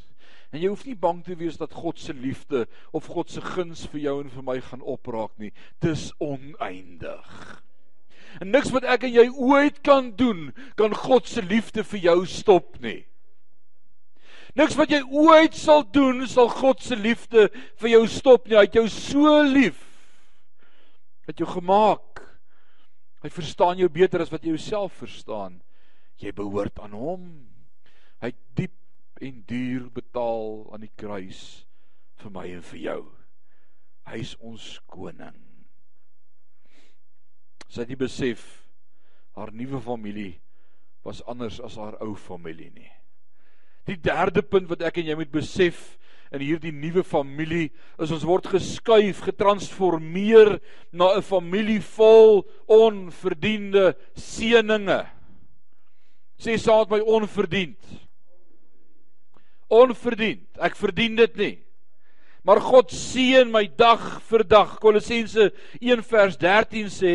En 0.52 0.60
jy 0.60 0.68
hoef 0.68 0.84
nie 0.86 0.96
bang 0.96 1.24
te 1.24 1.36
wees 1.36 1.56
dat 1.56 1.72
God 1.72 1.98
se 1.98 2.14
liefde 2.14 2.66
of 2.92 3.06
God 3.06 3.30
se 3.30 3.40
guns 3.40 3.86
vir 3.86 4.00
jou 4.00 4.20
en 4.22 4.30
vir 4.30 4.42
my 4.42 4.60
gaan 4.60 4.80
opraak 4.80 5.38
nie. 5.38 5.52
Dis 5.80 6.12
oneindig. 6.18 7.62
En 8.40 8.50
niks 8.50 8.70
wat 8.70 8.84
ek 8.84 9.04
en 9.08 9.12
jy 9.12 9.26
ooit 9.28 9.80
kan 9.84 10.12
doen, 10.16 10.52
kan 10.76 10.94
God 10.94 11.28
se 11.28 11.42
liefde 11.42 11.84
vir 11.84 12.00
jou 12.00 12.26
stop 12.26 12.80
nie. 12.80 13.06
Niks 14.58 14.74
wat 14.74 14.90
jy 14.90 14.98
ooit 15.06 15.54
sal 15.54 15.84
doen, 15.94 16.24
sal 16.26 16.48
God 16.50 16.82
se 16.82 16.96
liefde 16.98 17.46
vir 17.78 17.92
jou 17.92 18.02
stop 18.10 18.48
nie. 18.48 18.56
Hy 18.58 18.64
het 18.66 18.78
jou 18.80 18.88
so 18.90 19.36
lief. 19.46 19.78
Het 21.28 21.44
jou 21.44 21.46
gemaak. 21.52 22.24
Hy 23.22 23.30
verstaan 23.34 23.78
jou 23.78 23.90
beter 23.92 24.24
as 24.24 24.32
wat 24.34 24.42
jy 24.42 24.56
jouself 24.56 24.98
verstaan. 24.98 25.60
Jy 26.18 26.34
behoort 26.34 26.82
aan 26.82 26.96
hom. 26.98 27.30
Hy 28.18 28.32
het 28.32 28.40
diep 28.58 29.22
en 29.22 29.42
duur 29.46 29.88
betaal 29.94 30.66
aan 30.74 30.82
die 30.86 30.94
kruis 30.98 31.62
vir 32.18 32.34
my 32.34 32.48
en 32.50 32.66
vir 32.72 32.82
jou. 32.82 33.00
Hy 34.10 34.22
is 34.24 34.34
ons 34.42 34.66
koning. 34.90 35.38
Sy 37.68 37.84
het 37.84 37.90
nie 37.92 38.00
besef 38.00 38.46
haar 39.38 39.54
nuwe 39.54 39.78
familie 39.84 40.38
was 41.06 41.22
anders 41.30 41.60
as 41.62 41.78
haar 41.78 41.98
ou 42.02 42.16
familie 42.18 42.72
nie. 42.74 42.97
Die 43.88 43.96
derde 43.96 44.42
punt 44.44 44.68
wat 44.68 44.84
ek 44.86 45.00
en 45.00 45.08
jy 45.08 45.16
moet 45.18 45.32
besef 45.32 45.96
in 46.32 46.42
hierdie 46.44 46.74
nuwe 46.76 47.00
familie 47.08 47.70
is 47.96 48.10
ons 48.12 48.26
word 48.28 48.50
geskuif, 48.52 49.22
getransformeer 49.24 50.58
na 50.92 51.16
'n 51.16 51.22
familie 51.24 51.80
vol 51.80 52.44
onverdiende 52.68 53.96
seëninge. 54.12 55.06
Sê 56.38 56.58
saam 56.60 56.84
met 56.84 57.00
my 57.00 57.00
onverdiend 57.00 57.80
onverdiend. 59.68 60.46
Ek 60.60 60.76
verdien 60.78 61.16
dit 61.18 61.36
nie. 61.38 61.54
Maar 62.46 62.62
God 62.64 62.92
seën 62.94 63.50
my 63.52 63.66
dag 63.76 64.02
vir 64.30 64.44
dag. 64.48 64.76
Kolossense 64.80 65.50
1 65.80 66.04
vers 66.08 66.38
13 66.40 66.88
sê 66.92 67.14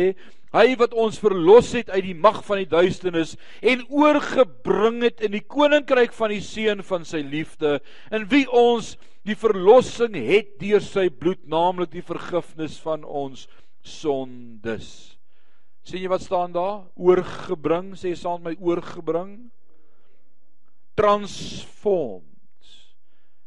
hy 0.54 0.76
wat 0.78 0.94
ons 0.94 1.18
verlos 1.22 1.72
het 1.74 1.90
uit 1.90 2.04
die 2.06 2.16
mag 2.16 2.40
van 2.46 2.62
die 2.62 2.70
duisternis 2.70 3.34
en 3.60 3.82
oorgebring 3.90 5.02
het 5.02 5.24
in 5.26 5.34
die 5.34 5.42
koninkryk 5.42 6.14
van 6.14 6.34
die 6.34 6.44
seun 6.44 6.84
van 6.86 7.06
sy 7.08 7.24
liefde 7.26 7.80
in 8.14 8.28
wie 8.30 8.46
ons 8.50 8.94
die 9.26 9.36
verlossing 9.38 10.16
het 10.16 10.54
deur 10.60 10.84
sy 10.84 11.08
bloed 11.10 11.42
naamlik 11.50 11.92
die 11.94 12.04
vergifnis 12.04 12.76
van 12.84 13.04
ons 13.04 13.48
sondes. 13.84 15.16
sien 15.84 16.00
jy 16.00 16.08
wat 16.08 16.24
staan 16.24 16.54
daar? 16.54 16.86
Oorgebring, 16.96 17.92
sê 17.92 18.14
saam 18.16 18.40
met 18.40 18.56
my 18.56 18.70
oorgebring. 18.70 19.34
Transform 20.96 22.24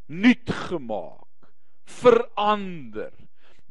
nuut 0.08 0.52
gemaak, 0.68 1.52
verander. 1.84 3.12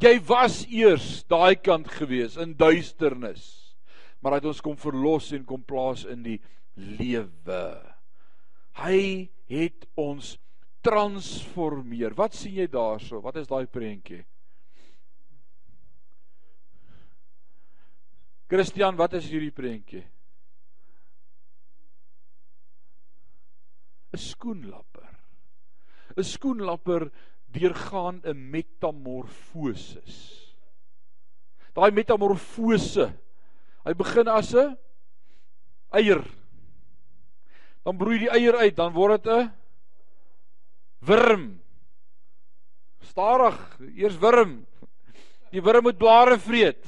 Jy 0.03 0.19
was 0.29 0.65
eers 0.69 1.25
daai 1.31 1.57
kant 1.57 1.89
gewees 1.89 2.37
in 2.37 2.53
duisternis, 2.59 3.45
maar 4.21 4.37
hy 4.37 4.43
het 4.43 4.51
ons 4.51 4.65
kom 4.65 4.77
verlos 4.77 5.31
en 5.33 5.47
kom 5.49 5.63
plaas 5.65 6.05
in 6.05 6.25
die 6.27 6.37
lewe. 6.77 7.63
Hy 8.77 9.31
het 9.49 9.87
ons 9.97 10.35
transformeer. 10.85 12.13
Wat 12.19 12.37
sien 12.37 12.59
jy 12.61 12.67
daarso? 12.71 13.23
Wat 13.25 13.39
is 13.41 13.49
daai 13.49 13.65
prentjie? 13.67 14.21
Christian, 18.47 18.95
wat 19.01 19.17
is 19.19 19.27
hierdie 19.27 19.51
prentjie? 19.51 20.05
'n 24.13 24.21
Skoenlapper. 24.23 25.09
'n 26.17 26.25
skoenlapper 26.25 27.11
deurgaan 27.57 28.21
'n 28.25 28.51
metamorfose. 28.51 30.03
Daai 31.75 31.91
metamorfose. 31.91 33.13
Hy 33.85 33.93
begin 33.95 34.29
as 34.29 34.55
'n 34.55 34.77
eier. 35.93 36.25
Dan 37.85 37.97
broei 37.97 38.19
die 38.19 38.31
eier 38.31 38.57
uit, 38.57 38.77
dan 38.77 38.93
word 38.93 39.23
dit 39.23 39.33
'n 39.33 39.53
wurm. 41.01 41.61
Stadig, 43.01 43.57
eers 43.95 44.19
wurm. 44.19 44.67
Die 45.53 45.63
wurm 45.63 45.83
moet 45.83 45.99
blare 45.99 46.39
vreet. 46.39 46.83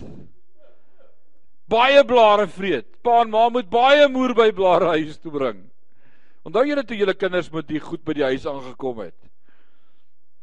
Baie 1.69 2.05
blare 2.05 2.49
vreet. 2.49 2.89
Pa 3.03 3.21
en 3.23 3.31
ma 3.31 3.49
moet 3.49 3.69
baie 3.71 4.09
moer 4.09 4.35
by 4.35 4.51
blare 4.53 4.97
huis 4.97 5.19
toe 5.21 5.31
bring. 5.31 5.71
Onthou 6.43 6.65
julle 6.65 6.85
toe 6.85 6.97
julle 6.97 7.15
kinders 7.15 7.51
met 7.53 7.69
die 7.69 7.81
goed 7.81 8.05
by 8.05 8.15
die 8.17 8.25
huis 8.25 8.47
aangekom 8.49 9.05
het? 9.05 9.28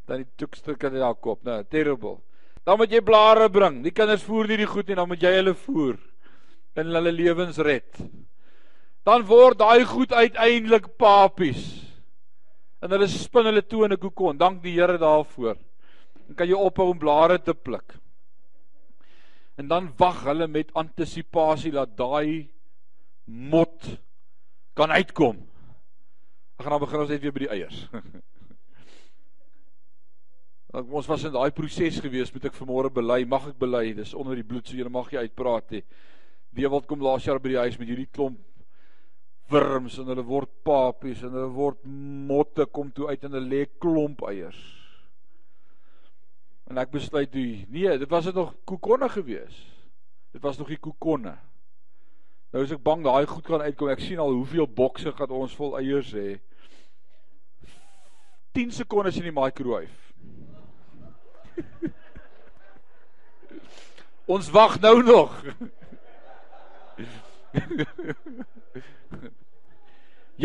Dan 0.06 0.22
die 0.22 0.32
toekste 0.38 0.76
kan 0.78 0.94
daar 0.94 1.16
kop, 1.16 1.44
nou, 1.44 1.64
terrible. 1.70 2.20
Dan 2.66 2.78
moet 2.78 2.92
jy 2.94 3.02
blare 3.06 3.50
bring. 3.50 3.82
Die 3.86 3.94
kinders 3.94 4.26
voer 4.26 4.50
nie 4.50 4.58
die 4.58 4.70
goed 4.70 4.88
nie, 4.90 4.98
dan 4.98 5.10
moet 5.10 5.22
jy 5.22 5.34
hulle 5.38 5.54
voer 5.66 5.98
en 6.76 6.92
hulle 6.92 7.12
lewens 7.16 7.58
red. 7.64 8.02
Dan 9.06 9.24
word 9.30 9.62
daai 9.62 9.86
goed 9.88 10.12
uiteindelik 10.12 10.90
papies. 11.00 11.62
En 12.84 12.92
hulle 12.92 13.08
spin 13.10 13.48
hulle 13.48 13.64
toe 13.64 13.86
in 13.86 13.94
'n 13.94 14.02
kokon. 14.02 14.38
Dank 14.38 14.64
die 14.64 14.76
Here 14.76 14.98
daarvoor. 14.98 15.56
Dan 16.28 16.36
kan 16.36 16.48
jy 16.48 16.54
ophou 16.54 16.90
om 16.90 16.98
blare 16.98 17.42
te 17.42 17.54
pluk. 17.54 17.96
En 19.56 19.68
dan 19.68 19.94
wag 19.98 20.24
hulle 20.24 20.48
met 20.48 20.74
antisisipasie 20.74 21.72
dat 21.72 21.98
daai 21.98 22.50
mot 23.26 24.00
kan 24.74 24.92
uitkom. 24.92 25.38
Ek 26.58 26.64
gaan 26.64 26.72
dan 26.72 26.80
begin 26.80 27.00
ons 27.00 27.10
net 27.10 27.22
weer 27.22 27.32
by 27.32 27.40
die 27.40 27.50
eiers. 27.50 27.88
ons 30.84 31.08
was 31.08 31.24
in 31.24 31.34
daai 31.36 31.52
proses 31.56 32.02
gewees, 32.04 32.32
moet 32.34 32.50
ek 32.50 32.58
vanmôre 32.58 32.92
bely, 32.94 33.22
mag 33.30 33.48
ek 33.52 33.60
bely, 33.60 33.94
dis 33.96 34.16
onder 34.18 34.36
die 34.36 34.48
bloed, 34.48 34.68
so 34.68 34.76
jy 34.76 34.90
mag 34.92 35.12
jy 35.14 35.24
uitpraat 35.24 35.78
hê. 35.78 35.82
Die 36.56 36.68
wat 36.72 36.88
kom 36.88 37.04
laas 37.04 37.26
jaar 37.28 37.40
by 37.40 37.54
die 37.54 37.62
huis 37.64 37.78
met 37.80 37.90
hierdie 37.92 38.12
klomp 38.12 38.42
wurms 39.52 40.00
en 40.02 40.10
hulle 40.10 40.24
word 40.26 40.50
papies 40.66 41.22
en 41.22 41.36
hulle 41.36 41.52
word 41.54 41.84
motte 41.86 42.66
kom 42.74 42.90
toe 42.96 43.12
uit 43.12 43.26
en 43.28 43.36
hulle 43.38 43.52
lê 43.52 43.66
klomp 43.82 44.24
eiers. 44.30 44.62
En 46.66 46.80
ek 46.82 46.96
besluit 46.96 47.30
toe, 47.30 47.50
nee, 47.70 47.98
dit 48.02 48.10
was 48.10 48.26
dit 48.26 48.36
nog 48.36 48.56
kokonne 48.66 49.10
gewees. 49.14 49.60
Dit 50.34 50.42
was 50.42 50.58
nog 50.58 50.72
die 50.74 50.82
kokonne. 50.82 51.36
Nou 52.56 52.64
is 52.66 52.74
ek 52.74 52.82
bang 52.84 53.04
daai 53.06 53.28
goed 53.30 53.46
gaan 53.46 53.66
uitkom. 53.68 53.92
Ek 53.92 54.02
sien 54.02 54.20
al 54.24 54.34
hoeveel 54.34 54.68
bokse 54.68 55.14
gaan 55.14 55.36
ons 55.36 55.54
vol 55.60 55.78
eiers 55.78 56.10
hê. 56.16 56.40
10 58.56 58.72
sekondes 58.72 59.20
in 59.20 59.28
die 59.28 59.36
microwave. 59.36 59.92
ons 64.36 64.50
wag 64.50 64.80
nou 64.84 65.04
nog. 65.04 65.32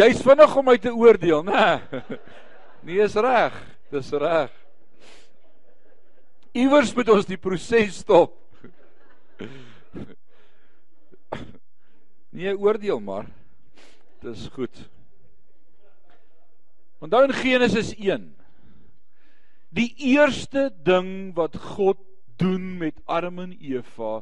Jy's 0.00 0.22
vinnig 0.22 0.56
om 0.56 0.64
my 0.70 0.78
te 0.78 0.92
oordeel, 0.94 1.42
né? 1.46 1.80
Nee, 2.80 2.96
is 3.04 3.12
reg. 3.12 3.52
Dis 3.92 4.08
reg. 4.16 4.52
Iewers 6.56 6.94
moet 6.96 7.10
ons 7.12 7.26
die 7.28 7.36
proses 7.36 7.98
stop. 8.00 8.32
Nee, 12.32 12.54
oordeel 12.56 13.02
maar. 13.04 13.28
Dis 14.24 14.46
goed. 14.54 14.72
Onthou 17.04 17.20
in 17.26 17.36
Genesis 17.36 17.92
1. 17.98 18.24
Die 19.70 19.94
eerste 20.16 20.70
ding 20.82 21.30
wat 21.36 21.54
God 21.56 21.98
doen 22.40 22.78
met 22.78 22.96
Adam 23.06 23.38
en 23.38 23.52
Eva 23.54 24.20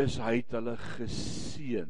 is 0.00 0.18
hy 0.20 0.42
het 0.42 0.56
hulle 0.56 0.76
geseën. 0.96 1.88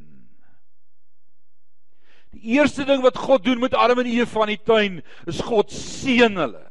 Die 2.33 2.55
eerste 2.57 2.87
ding 2.89 3.03
wat 3.05 3.19
God 3.19 3.45
doen 3.45 3.61
met 3.61 3.75
Adam 3.75 4.05
en 4.05 4.13
Eva 4.13 4.47
in 4.47 4.55
die 4.55 4.63
tuin 4.65 5.01
is 5.29 5.43
God 5.45 5.73
seën 5.75 6.39
hulle. 6.39 6.65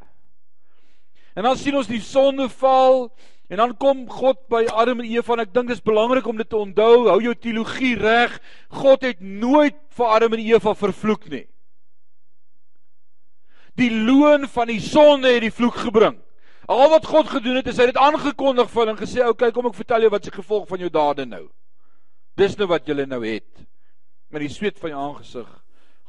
En 1.36 1.46
dan 1.48 1.60
sien 1.60 1.76
ons 1.78 1.90
die 1.90 2.02
sonde 2.04 2.48
val 2.62 3.10
en 3.52 3.60
dan 3.60 3.76
kom 3.80 4.06
God 4.10 4.40
by 4.52 4.64
Adam 4.72 5.04
en 5.04 5.12
Eva 5.12 5.36
en 5.36 5.44
ek 5.44 5.54
dink 5.54 5.68
dit 5.68 5.78
is 5.78 5.84
belangrik 5.84 6.28
om 6.28 6.40
dit 6.40 6.48
te 6.48 6.60
onthou, 6.60 7.10
hou 7.12 7.20
jou 7.20 7.36
teologie 7.36 7.98
reg. 8.00 8.38
God 8.72 9.04
het 9.04 9.20
nooit 9.20 9.76
vir 9.98 10.14
Adam 10.16 10.38
en 10.38 10.46
Eva 10.48 10.76
vervloek 10.80 11.28
nie. 11.34 11.46
Die 13.82 13.90
loon 13.90 14.46
van 14.54 14.70
die 14.70 14.82
sonde 14.84 15.32
het 15.34 15.42
die 15.42 15.54
vloek 15.54 15.82
gebring. 15.88 16.20
Al 16.70 16.90
wat 16.94 17.08
God 17.10 17.32
gedoen 17.34 17.58
het, 17.60 17.68
is 17.68 17.80
hy 17.82 17.90
het 17.90 17.98
aangekondig 17.98 18.70
vir 18.70 18.82
hulle 18.84 18.94
en 18.94 19.02
gesê, 19.02 19.20
"Oké, 19.26 19.30
okay, 19.30 19.52
kom 19.52 19.66
ek 19.66 19.80
vertel 19.82 20.06
jou 20.06 20.12
wat 20.14 20.24
se 20.24 20.32
gevolg 20.32 20.68
van 20.68 20.80
jou 20.80 20.90
dade 20.90 21.26
nou. 21.26 21.50
Dis 22.38 22.56
nou 22.58 22.68
wat 22.68 22.86
julle 22.86 23.06
nou 23.06 23.26
het." 23.26 23.68
met 24.32 24.46
die 24.46 24.52
sweet 24.52 24.80
van 24.80 24.94
jou 24.94 25.02
aangesig 25.02 25.50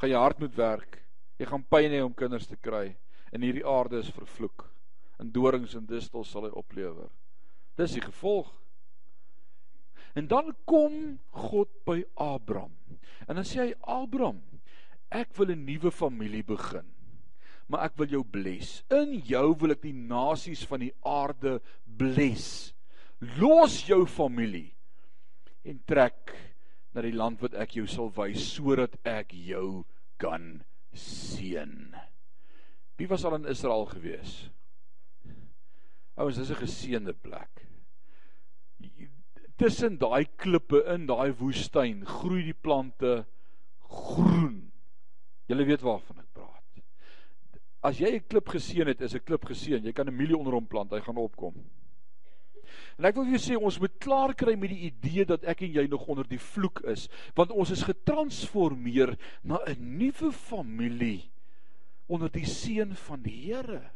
gaan 0.01 0.11
jy 0.11 0.19
hard 0.19 0.41
moet 0.43 0.55
werk. 0.59 0.99
Jy 1.39 1.49
gaan 1.51 1.65
pyn 1.71 1.95
hê 1.95 2.03
om 2.05 2.15
kinders 2.15 2.47
te 2.51 2.59
kry 2.59 2.93
en 3.35 3.45
hierdie 3.45 3.67
aarde 3.67 4.01
is 4.03 4.11
vervloek. 4.15 4.67
In 5.23 5.31
dorings 5.35 5.75
en 5.79 5.87
distels 5.87 6.31
sal 6.31 6.47
hy 6.47 6.53
oplewer. 6.59 7.11
Dis 7.79 7.95
die 7.97 8.05
gevolg. 8.05 8.51
En 10.19 10.27
dan 10.29 10.51
kom 10.69 11.19
God 11.49 11.71
by 11.87 12.03
Abraham. 12.21 12.75
En 13.27 13.39
dan 13.39 13.47
sê 13.49 13.63
hy 13.63 13.71
Abraham, 13.81 14.43
ek 15.11 15.33
wil 15.39 15.51
'n 15.55 15.65
nuwe 15.65 15.91
familie 15.91 16.43
begin. 16.45 16.87
Maar 17.73 17.89
ek 17.89 17.97
wil 17.97 18.11
jou 18.19 18.23
bless. 18.29 18.83
In 18.93 19.15
jou 19.25 19.47
wil 19.63 19.73
ek 19.73 19.87
die 19.87 19.97
nasies 19.97 20.67
van 20.69 20.85
die 20.85 20.93
aarde 21.09 21.57
bless. 21.89 22.75
Los 23.41 23.79
jou 23.89 24.03
familie 24.05 24.75
en 25.65 25.79
trek 25.89 26.35
na 26.93 27.05
die 27.07 27.15
land 27.17 27.41
wat 27.41 27.55
ek 27.57 27.79
jou 27.79 27.87
sal 27.89 28.11
wys 28.19 28.45
sodat 28.59 28.99
ek 29.09 29.33
jou 29.33 29.85
kan 30.21 30.59
seën. 30.93 31.95
Wie 33.01 33.09
was 33.09 33.25
al 33.25 33.39
in 33.39 33.49
Israel 33.49 33.87
gewees? 33.89 34.51
Ouens, 36.21 36.37
dis 36.37 36.51
'n 36.51 36.61
geseënde 36.61 37.15
plek. 37.15 37.65
Tussen 39.57 39.97
daai 39.99 40.27
klippe 40.37 40.85
in 40.93 41.07
daai 41.07 41.33
woestyn 41.33 42.05
groei 42.05 42.43
die 42.43 42.61
plante 42.67 43.25
groen. 43.81 44.73
Julle 45.49 45.65
weet 45.65 45.83
waarvan 45.83 46.19
ek. 46.19 46.32
As 47.83 47.99
jy 47.99 48.15
'n 48.15 48.27
klip 48.29 48.49
geseën 48.49 48.87
het, 48.87 49.01
is 49.01 49.15
'n 49.15 49.25
klip 49.25 49.45
geseën. 49.45 49.85
Jy 49.85 49.93
kan 49.93 50.07
'n 50.07 50.17
milie 50.17 50.37
onder 50.37 50.53
hom 50.53 50.67
plant, 50.67 50.91
hy 50.93 51.01
gaan 51.01 51.17
opkom. 51.17 51.55
En 52.99 53.05
ek 53.05 53.15
wil 53.15 53.25
vir 53.25 53.39
jou 53.39 53.43
sê 53.43 53.57
ons 53.57 53.79
moet 53.81 53.99
klaar 53.99 54.35
kry 54.35 54.55
met 54.55 54.71
die 54.71 54.87
idee 54.93 55.25
dat 55.25 55.45
ek 55.45 55.63
en 55.63 55.73
jy 55.73 55.87
nog 55.91 56.07
onder 56.07 56.27
die 56.29 56.39
vloek 56.39 56.83
is, 56.93 57.09
want 57.35 57.51
ons 57.51 57.71
is 57.71 57.83
getransformeer 57.83 59.17
na 59.43 59.59
'n 59.67 59.99
nuwe 59.99 60.33
familie 60.33 61.31
onder 62.09 62.31
die 62.31 62.47
seën 62.47 62.95
van 62.95 63.23
die 63.23 63.39
Here. 63.47 63.91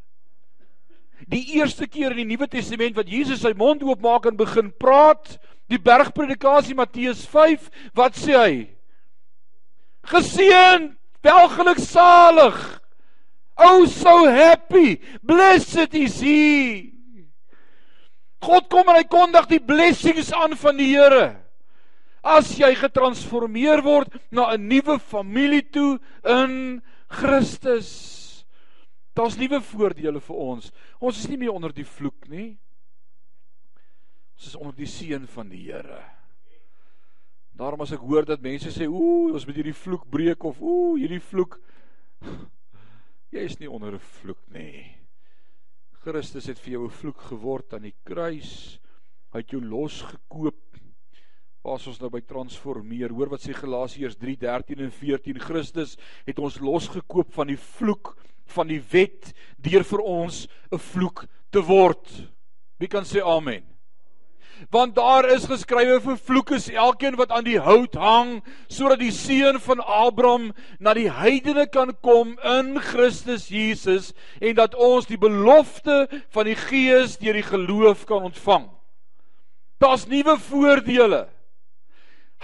Die 1.29 1.57
eerste 1.57 1.87
keer 1.87 2.11
in 2.11 2.17
die 2.17 2.37
Nuwe 2.37 2.49
Testament 2.49 2.97
wat 2.97 3.09
Jesus 3.09 3.41
sy 3.41 3.53
mond 3.57 3.83
oopmaak 3.83 4.27
en 4.27 4.37
begin 4.37 4.73
praat, 4.73 5.39
die 5.69 5.79
bergpredikasie 5.79 6.75
Matteus 6.75 7.27
5, 7.27 7.71
wat 7.95 8.19
sê 8.21 8.37
hy? 8.37 8.69
Geseën, 10.03 10.97
welgeluksalig. 11.23 12.83
Oh 13.57 13.87
so 13.87 14.29
happy, 14.29 15.01
blessed 15.23 15.95
is 15.95 16.21
he. 16.21 16.93
God 18.45 18.69
kom 18.69 18.91
en 18.93 18.99
hy 19.01 19.07
kondig 19.09 19.49
die 19.49 19.63
blessings 19.65 20.29
aan 20.37 20.55
van 20.61 20.77
die 20.77 20.91
Here. 20.93 21.39
As 22.27 22.51
jy 22.59 22.73
getransformeer 22.77 23.83
word 23.87 24.13
na 24.31 24.53
'n 24.53 24.69
nuwe 24.69 24.99
familie 24.99 25.63
toe 25.63 25.99
in 26.25 26.83
Christus. 27.09 28.45
Daar's 29.15 29.39
nuwe 29.39 29.61
voordele 29.61 30.21
vir 30.21 30.37
ons. 30.37 30.73
Ons 31.01 31.19
is 31.19 31.29
nie 31.29 31.39
meer 31.39 31.53
onder 31.53 31.73
die 31.73 31.87
vloek 31.87 32.29
nie. 32.29 32.59
Ons 34.37 34.47
is 34.47 34.57
onder 34.57 34.77
die 34.77 34.87
seën 34.87 35.27
van 35.27 35.49
die 35.49 35.73
Here. 35.73 36.03
Daarom 37.57 37.81
as 37.81 37.93
ek 37.93 38.01
hoor 38.05 38.25
dat 38.25 38.43
mense 38.43 38.69
sê, 38.69 38.87
"Ooh, 38.87 39.33
ons 39.33 39.47
moet 39.47 39.57
hierdie 39.57 39.73
vloek 39.73 40.05
breek" 40.11 40.45
of 40.45 40.61
"Ooh, 40.61 40.99
hierdie 40.99 41.23
vloek" 41.23 41.59
jy 43.31 43.45
is 43.45 43.59
nie 43.59 43.71
onder 43.71 43.95
'n 43.95 43.99
vloek 43.99 44.43
nie. 44.51 44.97
Christus 46.07 46.47
het 46.47 46.59
vir 46.59 46.73
jou 46.73 46.85
'n 46.87 46.91
vloek 46.91 47.21
geword 47.21 47.75
aan 47.75 47.83
die 47.83 47.97
kruis. 48.05 48.79
Hy 49.33 49.39
het 49.39 49.51
jou 49.51 49.61
losgekoop. 49.61 50.77
Waar 51.63 51.87
ons 51.87 52.01
nou 52.01 52.11
by 52.11 52.21
transformeer. 52.21 53.11
Hoor 53.11 53.29
wat 53.29 53.41
sê 53.41 53.53
Galasiërs 53.53 54.17
3:13 54.17 54.81
en 54.81 54.91
14. 54.91 55.39
Christus 55.39 55.97
het 56.25 56.39
ons 56.39 56.61
losgekoop 56.61 57.33
van 57.33 57.47
die 57.49 57.59
vloek 57.59 58.17
van 58.47 58.69
die 58.69 58.81
wet 58.81 59.35
deur 59.59 59.85
vir 59.85 60.01
ons 60.01 60.47
'n 60.73 60.79
vloek 60.79 61.27
te 61.51 61.61
word. 61.61 62.33
Wie 62.79 62.89
kan 62.89 63.05
sê 63.05 63.21
amen? 63.21 63.76
Want 64.71 64.95
daar 64.97 65.29
is 65.35 65.47
geskrywe 65.49 66.01
vervloek 66.01 66.51
is 66.57 66.69
elkeen 66.71 67.17
wat 67.17 67.31
aan 67.31 67.45
die 67.47 67.61
hout 67.61 67.95
hang 67.95 68.41
sodat 68.73 69.01
die 69.03 69.13
seun 69.15 69.61
van 69.61 69.81
Abraham 69.81 70.51
na 70.81 70.95
die 70.97 71.09
heidene 71.13 71.67
kan 71.67 71.93
kom 72.03 72.37
in 72.45 72.77
Christus 72.81 73.49
Jesus 73.53 74.13
en 74.41 74.57
dat 74.59 74.75
ons 74.75 75.07
die 75.07 75.21
belofte 75.21 76.07
van 76.35 76.49
die 76.49 76.59
gees 76.67 77.19
deur 77.21 77.37
die 77.37 77.47
geloof 77.47 78.07
kan 78.09 78.31
ontvang. 78.31 78.69
Daar's 79.79 80.07
nuwe 80.09 80.39
voordele. 80.41 81.27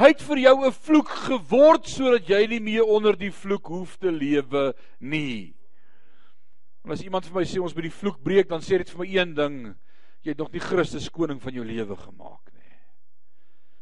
Hy 0.00 0.08
het 0.12 0.22
vir 0.24 0.38
jou 0.38 0.56
'n 0.66 0.72
vloek 0.72 1.08
geword 1.08 1.88
sodat 1.88 2.28
jy 2.28 2.46
nie 2.46 2.60
meer 2.60 2.84
onder 2.84 3.16
die 3.16 3.32
vloek 3.32 3.66
hoef 3.66 3.96
te 3.96 4.10
lewe 4.10 4.74
nie. 5.00 5.54
En 6.84 6.90
as 6.90 7.02
iemand 7.02 7.26
vir 7.26 7.34
my 7.34 7.44
sê 7.44 7.60
ons 7.60 7.74
moet 7.74 7.84
die 7.84 7.98
vloek 8.00 8.22
breek, 8.22 8.48
dan 8.48 8.60
sê 8.60 8.78
dit 8.78 8.90
vir 8.90 8.98
my 8.98 9.06
een 9.06 9.34
ding, 9.34 9.74
jy 10.22 10.32
het 10.32 10.38
nog 10.38 10.52
nie 10.52 10.62
Christus 10.62 11.10
koning 11.10 11.40
van 11.42 11.54
jou 11.54 11.64
lewe 11.66 11.96
gemaak 11.98 12.52
nie. 12.54 12.78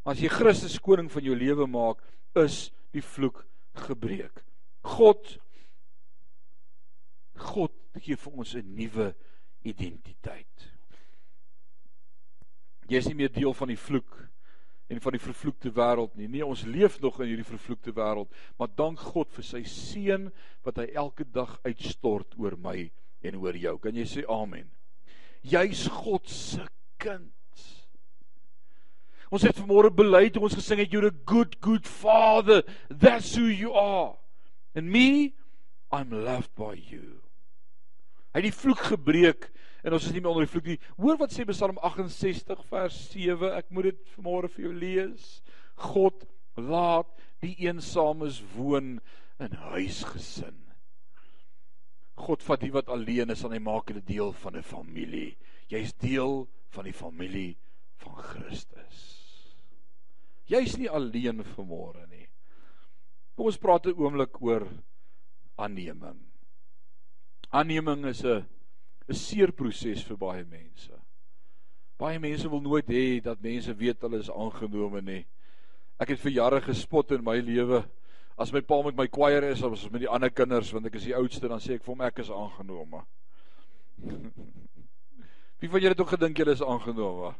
As 0.08 0.20
jy 0.22 0.30
Christus 0.32 0.78
koning 0.80 1.10
van 1.12 1.24
jou 1.24 1.36
lewe 1.36 1.66
maak, 1.68 2.00
is 2.38 2.70
die 2.94 3.04
vloek 3.04 3.44
gebreek. 3.86 4.42
God 4.82 5.38
God 7.40 7.72
gee 7.96 8.16
vir 8.16 8.32
ons 8.36 8.54
'n 8.54 8.74
nuwe 8.76 9.14
identiteit. 9.64 10.68
Jy 12.88 12.96
is 12.96 13.06
nie 13.06 13.14
meer 13.14 13.32
deel 13.32 13.54
van 13.54 13.68
die 13.68 13.78
vloek 13.78 14.28
en 14.90 15.00
van 15.00 15.12
die 15.12 15.22
vervloekte 15.22 15.70
wêreld 15.70 16.16
nie. 16.16 16.28
Nee, 16.28 16.46
ons 16.46 16.64
leef 16.66 17.00
nog 17.00 17.20
in 17.20 17.30
hierdie 17.30 17.46
vervloekte 17.46 17.92
wêreld, 17.92 18.32
maar 18.58 18.68
dank 18.74 18.98
God 18.98 19.30
vir 19.32 19.44
sy 19.44 19.62
seën 19.62 20.30
wat 20.66 20.76
hy 20.76 20.88
elke 20.94 21.24
dag 21.24 21.58
uitstort 21.62 22.34
oor 22.36 22.56
my 22.56 22.90
en 23.22 23.36
oor 23.36 23.56
jou. 23.56 23.78
Kan 23.78 23.94
jy 23.94 24.04
sê 24.04 24.24
amen? 24.28 24.70
Jy's 25.42 25.86
God 25.88 26.28
se 26.28 26.64
kind. 27.00 27.32
Ons 29.30 29.46
het 29.46 29.58
vanmôre 29.60 29.92
bely 29.94 30.26
toe 30.34 30.42
ons 30.42 30.56
gesing 30.58 30.82
het 30.82 30.90
you're 30.92 31.06
a 31.06 31.22
good 31.26 31.60
good 31.62 31.86
father. 31.86 32.62
That's 32.90 33.36
who 33.38 33.46
you 33.46 33.72
are. 33.72 34.16
And 34.74 34.90
me 34.90 35.34
I'm 35.92 36.10
loved 36.10 36.54
by 36.58 36.74
you. 36.74 37.22
Hy 38.30 38.42
het 38.42 38.46
die 38.50 38.54
vloek 38.54 38.82
gebreek 38.92 39.48
en 39.82 39.94
ons 39.96 40.06
is 40.06 40.12
nie 40.14 40.20
meer 40.22 40.32
onder 40.32 40.46
die 40.46 40.52
vloek 40.52 40.68
nie. 40.70 40.80
Hoor 40.98 41.18
wat 41.22 41.34
sê 41.34 41.46
Psalm 41.48 41.78
68 41.82 42.66
vers 42.70 42.98
7. 43.14 43.54
Ek 43.58 43.70
moet 43.74 43.90
dit 43.90 44.02
vanmôre 44.16 44.50
vir 44.54 44.68
jou 44.68 44.74
lees. 44.76 45.30
God 45.90 46.26
laat 46.58 47.10
die 47.42 47.54
eensames 47.64 48.42
woon 48.54 48.98
in 49.40 49.56
huisgesin. 49.70 50.58
God 52.20 52.44
vat 52.44 52.60
die 52.60 52.72
wat 52.74 52.90
alleen 52.92 53.32
is 53.32 53.44
en 53.44 53.54
hy 53.54 53.60
maak 53.62 53.90
hulle 53.90 54.04
deel 54.04 54.32
van 54.42 54.56
'n 54.56 54.62
familie. 54.62 55.36
Jy's 55.68 55.92
deel 55.92 56.48
van 56.70 56.84
die 56.84 56.92
familie 56.92 57.56
van 58.02 58.16
Christus. 58.16 58.98
Jy's 60.50 60.76
nie 60.78 60.90
alleen 60.90 61.44
vanmôre 61.44 62.06
nie. 62.10 62.26
Kom 63.36 63.46
ons 63.46 63.58
praat 63.58 63.86
'n 63.86 63.96
oomblik 63.96 64.40
oor 64.42 64.66
aanneming. 65.56 66.18
Aanneming 67.50 68.04
is 68.06 68.24
'n 68.24 68.44
'n 69.08 69.14
seer 69.14 69.52
proses 69.52 70.02
vir 70.02 70.16
baie 70.16 70.44
mense. 70.44 70.92
Baie 71.98 72.18
mense 72.18 72.48
wil 72.48 72.60
nooit 72.60 72.88
hê 72.88 73.20
dat 73.22 73.42
mense 73.42 73.74
weet 73.74 74.00
hulle 74.02 74.18
is 74.18 74.30
aangenome 74.30 75.02
nie. 75.02 75.26
Ek 76.00 76.08
het 76.08 76.20
vir 76.20 76.32
jare 76.32 76.60
gespot 76.60 77.10
in 77.12 77.24
my 77.24 77.40
lewe 77.40 77.84
as 78.40 78.52
my 78.52 78.62
pa 78.64 78.80
met 78.82 78.96
my 78.96 79.06
kwaier 79.12 79.44
is 79.50 79.62
of 79.62 79.74
as 79.76 79.84
met 79.92 80.00
die 80.00 80.08
ander 80.08 80.30
kinders 80.32 80.72
want 80.72 80.88
ek 80.88 80.96
is 80.96 81.04
die 81.10 81.16
oudste 81.16 81.48
dan 81.50 81.60
sê 81.60 81.76
ek 81.76 81.84
vir 81.84 81.92
hom 81.92 82.04
ek 82.06 82.22
is 82.22 82.30
aangenome. 82.32 83.02
Wie 85.60 85.68
van 85.68 85.82
julle 85.82 85.92
het 85.92 86.00
ook 86.00 86.14
gedink 86.14 86.40
julle 86.40 86.54
is 86.56 86.64
aangenome? 86.64 87.34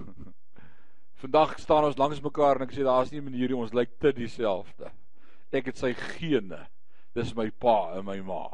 Vandag 1.20 1.58
staan 1.60 1.84
ons 1.90 1.98
langs 2.00 2.22
mekaar 2.24 2.56
en 2.56 2.64
ek 2.64 2.72
sê 2.72 2.86
daar's 2.86 3.12
nie 3.12 3.20
'n 3.20 3.28
manier 3.28 3.52
ons 3.52 3.74
lyk 3.76 3.92
te 4.00 4.14
dieselfde. 4.16 4.88
Ek 5.52 5.68
het 5.68 5.76
sy 5.76 5.92
gene. 5.92 6.64
Dis 7.12 7.34
my 7.36 7.50
pa 7.50 7.98
en 7.98 8.06
my 8.06 8.20
ma. 8.24 8.48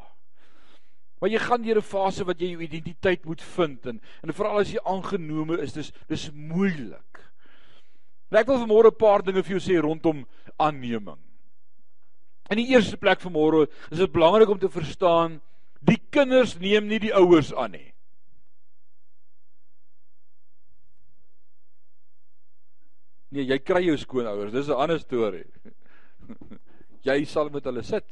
Maar 1.21 1.31
jy 1.31 1.39
gaan 1.39 1.63
deur 1.63 1.79
'n 1.79 1.87
fase 1.87 2.27
wat 2.27 2.41
jy 2.41 2.51
jou 2.57 2.63
identiteit 2.67 3.25
moet 3.25 3.43
vind 3.43 3.87
en 3.87 4.01
en 4.27 4.33
veral 4.35 4.59
as 4.59 4.73
jy 4.75 4.83
aangenome 4.83 5.61
is, 5.63 5.73
dis 5.73 5.93
dis 6.09 6.31
moeilik. 6.33 7.23
En 8.33 8.39
ek 8.43 8.47
wil 8.51 8.59
vanmôre 8.67 8.91
'n 8.91 8.99
paar 8.99 9.23
dinge 9.23 9.43
vir 9.43 9.55
jou 9.55 9.63
sê 9.63 9.79
rondom 9.79 10.27
aanneming. 10.59 11.26
In 12.51 12.61
die 12.61 12.69
eerste 12.71 12.97
plek 12.97 13.21
vanmôre 13.21 13.67
is 13.91 13.99
dit 13.99 14.13
belangrik 14.13 14.49
om 14.49 14.59
te 14.59 14.71
verstaan 14.71 15.41
die 15.87 15.99
kinders 16.11 16.57
neem 16.59 16.87
nie 16.91 16.99
die 17.03 17.15
ouers 17.15 17.53
aan 17.55 17.75
nie. 17.77 17.93
Nee, 23.35 23.45
jy 23.45 23.59
kry 23.61 23.83
jou 23.85 23.97
skoonouers, 23.99 24.53
dis 24.55 24.69
'n 24.69 24.79
ander 24.79 25.01
storie. 25.03 25.45
Jy 27.07 27.25
sal 27.25 27.51
met 27.55 27.65
hulle 27.65 27.83
sit. 27.87 28.07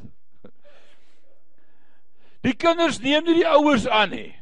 Die 2.45 2.55
kinders 2.55 3.01
neem 3.01 3.25
nie 3.25 3.41
die 3.41 3.49
ouers 3.49 3.87
aan 3.89 4.11
nie. 4.11 4.35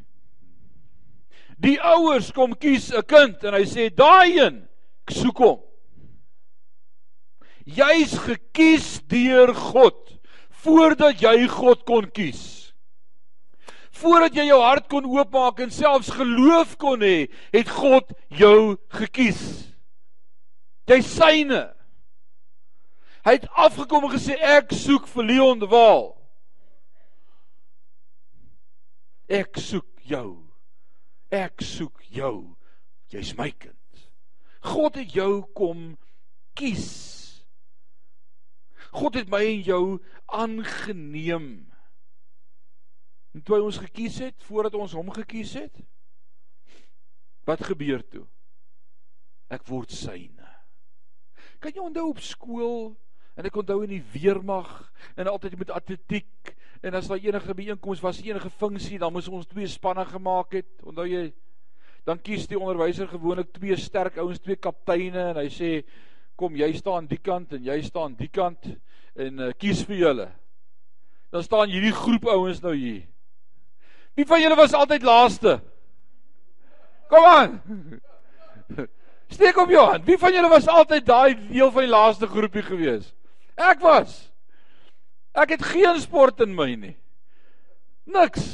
Die 1.62 1.78
ouers 1.80 2.32
kom 2.32 2.56
kies 2.58 2.90
'n 2.92 3.04
kind 3.06 3.44
en 3.44 3.54
hy 3.54 3.64
sê 3.64 3.88
daai 3.94 4.36
een, 4.36 4.68
ek 5.06 5.14
soek 5.14 5.38
hom. 5.38 5.60
Jy's 7.66 8.16
gekies 8.18 9.00
deur 9.10 9.52
God 9.54 9.98
voordat 10.62 11.22
jy 11.22 11.46
God 11.50 11.84
kon 11.86 12.08
kies. 12.14 12.72
Voordat 14.02 14.34
jy 14.34 14.48
jou 14.48 14.60
hart 14.62 14.88
kon 14.90 15.06
oopmaak 15.06 15.60
en 15.62 15.74
selfs 15.74 16.10
geloof 16.14 16.76
kon 16.80 17.02
hê, 17.04 17.28
het 17.54 17.70
God 17.70 18.10
jou 18.34 18.76
gekies. 18.94 19.42
Jy's 20.90 21.10
syne. 21.12 21.62
Hy 23.22 23.36
het 23.36 23.46
afgekom 23.54 24.08
en 24.08 24.14
gesê 24.16 24.34
ek 24.34 24.74
soek 24.74 25.06
vir 25.12 25.28
Leon 25.28 25.60
de 25.62 25.68
Waal. 25.70 26.10
Ek 29.30 29.60
soek 29.62 30.02
jou. 30.08 30.42
Ek 31.30 31.62
soek 31.64 32.02
jou. 32.10 32.56
Jy's 33.12 33.36
my 33.38 33.52
kind. 33.54 33.78
God 34.66 34.98
het 34.98 35.14
jou 35.14 35.44
kom 35.54 35.92
kies. 36.58 37.11
God 38.92 39.16
het 39.16 39.30
my 39.32 39.40
en 39.48 39.62
jou 39.64 39.84
aangeneem. 40.26 41.48
En 43.32 43.40
toe 43.40 43.56
hy 43.56 43.62
ons 43.64 43.80
gekies 43.80 44.18
het, 44.20 44.44
voordat 44.44 44.76
ons 44.76 44.92
hom 44.96 45.08
gekies 45.16 45.54
het, 45.56 45.80
wat 47.48 47.64
gebeur 47.64 48.04
toe? 48.12 48.26
Ek 49.52 49.64
word 49.68 49.92
syne. 49.92 50.48
Kan 51.62 51.72
jy 51.74 51.82
onthou 51.82 52.10
op 52.10 52.20
skool 52.24 52.92
en 53.38 53.48
ek 53.48 53.56
onthou 53.62 53.80
in 53.86 53.94
die 53.94 54.04
weermag 54.12 54.68
en 55.16 55.30
altyd 55.30 55.56
met 55.60 55.72
atletiek 55.72 56.52
en 56.82 56.98
as 56.98 57.08
daar 57.08 57.22
enige 57.22 57.54
byeenkoms 57.54 58.02
was, 58.02 58.20
enige 58.20 58.50
funksie, 58.58 58.98
dan 58.98 59.12
moes 59.14 59.30
ons 59.30 59.46
twee 59.46 59.68
spanne 59.70 60.04
gemaak 60.08 60.56
het. 60.58 60.70
Onthou 60.82 61.06
jy? 61.06 61.28
Dan 62.02 62.18
kies 62.18 62.48
die 62.50 62.58
onderwyser 62.58 63.06
gewoonlik 63.06 63.52
twee 63.54 63.76
sterk 63.78 64.18
ouens, 64.18 64.42
twee 64.42 64.58
kapteine 64.58 65.28
en 65.30 65.38
hy 65.38 65.46
sê 65.54 65.70
kom 66.42 66.56
jy 66.58 66.72
staan 66.74 67.06
die 67.06 67.20
kant 67.22 67.52
en 67.54 67.62
jy 67.62 67.76
staan 67.86 68.16
die 68.18 68.30
kant 68.32 68.72
en 69.14 69.38
uh, 69.38 69.50
kies 69.54 69.84
vir 69.86 70.00
julle. 70.00 70.24
Dan 71.30 71.44
staan 71.46 71.70
hierdie 71.70 71.94
groep 71.94 72.26
ouens 72.32 72.58
nou 72.64 72.72
hier. 72.74 73.04
Wie 74.18 74.26
van 74.26 74.42
julle 74.42 74.58
was 74.58 74.74
altyd 74.74 75.06
laaste? 75.06 75.60
Kom 77.12 77.28
aan. 77.28 77.54
Steek 79.34 79.60
op 79.62 79.70
jou 79.70 79.84
hand. 79.86 80.04
Wie 80.08 80.18
van 80.18 80.34
julle 80.34 80.50
was 80.50 80.66
altyd 80.68 81.06
daai 81.06 81.36
deel 81.46 81.70
van 81.72 81.86
die 81.86 81.92
laaste 81.92 82.28
groepie 82.28 82.64
gewees? 82.66 83.06
Ek 83.54 83.80
was. 83.84 84.18
Ek 85.38 85.54
het 85.54 85.62
geen 85.70 86.02
sport 86.02 86.42
in 86.44 86.56
my 86.58 86.72
nie. 86.74 86.96
Niks. 88.10 88.50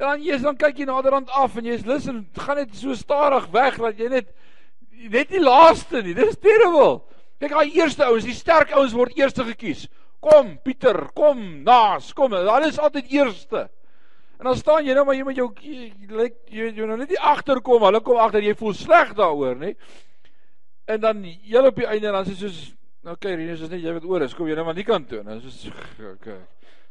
En 0.00 0.08
dan 0.08 0.24
jy's 0.24 0.42
dan 0.42 0.56
kyk 0.58 0.80
jy 0.80 0.88
naderhand 0.88 1.28
af 1.36 1.60
en 1.60 1.68
jy's 1.68 1.84
lus 1.86 2.08
en 2.10 2.24
gaan 2.40 2.58
net 2.58 2.72
so 2.74 2.96
stadig 2.98 3.46
weg 3.52 3.76
dat 3.84 4.00
jy 4.00 4.08
net 4.16 4.32
net 5.10 5.30
die 5.30 5.42
laaste 5.42 6.02
nie. 6.02 6.14
Dis 6.14 6.38
terrible. 6.42 7.02
Kyk 7.42 7.50
daai 7.50 7.76
eerste 7.76 8.06
ouens, 8.06 8.24
die 8.24 8.36
sterk 8.36 8.72
ouens 8.72 8.94
word 8.96 9.16
eerste 9.18 9.44
gekies. 9.44 9.88
Kom 10.24 10.54
Pieter, 10.64 11.10
kom 11.16 11.40
Naas, 11.66 12.12
kom. 12.16 12.32
Hulle 12.32 12.68
is 12.68 12.78
altyd 12.80 13.10
eerste. 13.12 13.68
En 14.38 14.48
dan 14.50 14.56
staan 14.56 14.86
jy 14.86 14.94
nou 14.96 15.04
maar 15.06 15.16
jy 15.16 15.26
met 15.26 15.38
jou 15.38 15.50
lyk 16.18 16.34
jy 16.52 16.70
jy 16.74 16.86
nou 16.88 16.96
net 16.98 17.12
nie 17.12 17.20
agterkom, 17.20 17.84
hulle 17.86 18.00
kom 18.04 18.18
agter, 18.20 18.42
jy 18.42 18.56
voel 18.58 18.74
sleg 18.76 19.12
daaroor, 19.16 19.54
nê? 19.60 19.74
En 20.90 21.00
dan 21.00 21.22
jy 21.24 21.62
op 21.64 21.78
die 21.78 21.86
einde 21.88 22.12
dan 22.12 22.26
sê 22.26 22.34
soos 22.38 22.58
nou 23.04 23.14
kyk 23.20 23.38
Rinus 23.38 23.62
is 23.64 23.70
net 23.72 23.84
jy 23.84 23.94
wat 23.94 24.08
oor 24.08 24.24
is, 24.26 24.34
kom 24.34 24.48
jy 24.48 24.56
nou 24.58 24.66
maar 24.66 24.76
nie 24.76 24.86
kan 24.86 25.06
toe 25.08 25.22
nie. 25.24 25.38
Soos 25.44 25.68
okay. 26.14 26.40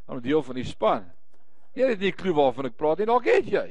Dan 0.08 0.18
'n 0.18 0.24
deel 0.24 0.44
van 0.44 0.56
die 0.56 0.66
span. 0.68 1.06
Jy 1.76 1.90
het 1.90 2.00
nie 2.00 2.12
'n 2.14 2.20
klou 2.22 2.36
waarvan 2.38 2.70
ek 2.70 2.78
praat 2.78 3.00
nie, 3.00 3.10
dalk 3.10 3.26
het 3.26 3.46
jy. 3.50 3.68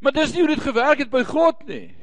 Maar 0.00 0.12
dis 0.12 0.32
nie 0.34 0.40
hoe 0.44 0.54
dit 0.54 0.60
gewerk 0.60 0.98
het 0.98 1.10
by 1.10 1.24
God 1.24 1.66
nie. 1.66 1.94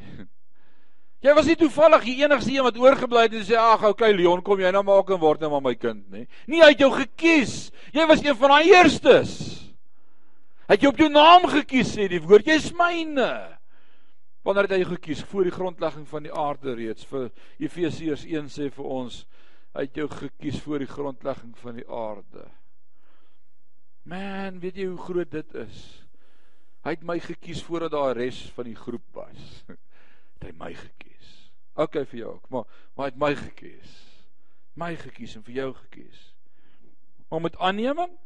Jy 1.21 1.33
was 1.37 1.45
nie 1.45 1.57
toevallig 1.59 2.05
die 2.07 2.15
enigste 2.23 2.53
een 2.55 2.65
wat 2.65 2.77
oorgebly 2.81 3.27
het 3.27 3.35
en 3.37 3.43
sê 3.45 3.57
ag 3.59 3.83
okay 3.91 4.09
Leon 4.15 4.41
kom 4.41 4.61
jy 4.61 4.71
nou 4.73 4.81
maak 4.87 5.11
en 5.13 5.21
word 5.21 5.43
nou 5.43 5.51
maar 5.53 5.65
my 5.67 5.75
kind 5.77 6.01
nê. 6.09 6.25
Nie 6.49 6.63
hy 6.63 6.71
het 6.73 6.81
jou 6.81 6.89
gekies. 6.95 7.69
Jy 7.93 8.05
was 8.09 8.23
een 8.25 8.37
van 8.39 8.55
daai 8.55 8.71
eerstes. 8.71 9.35
Hy 10.65 10.77
het 10.77 10.85
jou 10.85 10.93
op 10.93 11.01
jou 11.03 11.09
naam 11.13 11.45
gekies 11.51 11.93
sê 11.93 12.07
die 12.09 12.21
woord 12.23 12.49
jy's 12.49 12.71
myne. 12.73 13.29
Wanneer 14.41 14.65
het 14.65 14.79
hy 14.79 14.87
gekies 14.95 15.21
voor 15.29 15.45
die 15.45 15.53
grondlegging 15.53 16.07
van 16.09 16.25
die 16.25 16.33
aarde 16.33 16.73
reeds 16.79 17.05
vir 17.05 17.29
Efesiërs 17.61 18.25
1 18.25 18.49
sê 18.49 18.71
vir 18.73 18.89
ons 18.89 19.21
hy 19.75 19.85
het 19.85 20.01
jou 20.01 20.07
gekies 20.09 20.57
voor 20.65 20.81
die 20.81 20.89
grondlegging 20.89 21.53
van 21.61 21.77
die 21.77 21.85
aarde. 21.85 22.47
Man, 24.09 24.57
weet 24.63 24.81
jy 24.81 24.89
hoe 24.89 25.05
groot 25.05 25.29
dit 25.31 25.53
is? 25.61 25.83
Hy 26.81 26.95
het 26.97 27.05
my 27.05 27.19
gekies 27.21 27.61
voordat 27.67 27.93
daar 27.93 28.17
res 28.17 28.41
van 28.55 28.65
die 28.71 28.75
groep 28.79 29.05
was. 29.13 29.61
Het 30.41 30.49
hy 30.49 30.57
my 30.57 30.73
gekies. 30.73 31.00
OK 31.73 32.01
vir 32.11 32.19
jou 32.19 32.33
ook, 32.33 32.49
maar 32.49 32.65
maar 32.95 33.05
hy 33.05 33.11
het 33.11 33.21
my 33.21 33.35
gekies. 33.35 33.95
My 34.75 34.95
gekies 34.95 35.35
en 35.35 35.43
vir 35.43 35.55
jou 35.55 35.73
gekies. 35.73 36.21
Maar 37.29 37.41
met 37.41 37.57
aanneming 37.57 38.17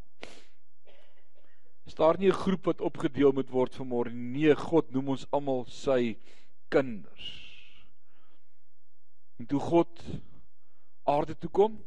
is 1.85 1.93
daar 1.93 2.17
nie 2.17 2.29
'n 2.29 2.41
groep 2.43 2.65
wat 2.65 2.81
opgedeel 2.81 3.31
moet 3.31 3.49
word 3.49 3.75
vanmôre 3.75 4.11
nie. 4.11 4.45
Nee, 4.45 4.55
God 4.55 4.91
noem 4.91 5.09
ons 5.09 5.27
almal 5.31 5.65
sy 5.65 6.17
kinders. 6.69 7.45
En 9.37 9.45
toe 9.45 9.59
God 9.59 10.01
aarde 11.03 11.37
toe 11.37 11.49
kom, 11.49 11.83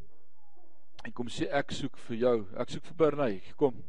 en 1.04 1.12
kom 1.12 1.28
sê 1.28 1.48
ek 1.50 1.70
soek 1.70 1.96
vir 2.08 2.16
jou, 2.16 2.36
ek 2.60 2.70
soek 2.70 2.84
vir 2.84 2.94
Bernay, 2.94 3.38
kom. 3.56 3.84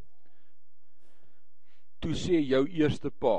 Toe 1.99 2.15
sê 2.15 2.39
jou 2.39 2.63
eerste 2.67 3.11
pa: 3.11 3.35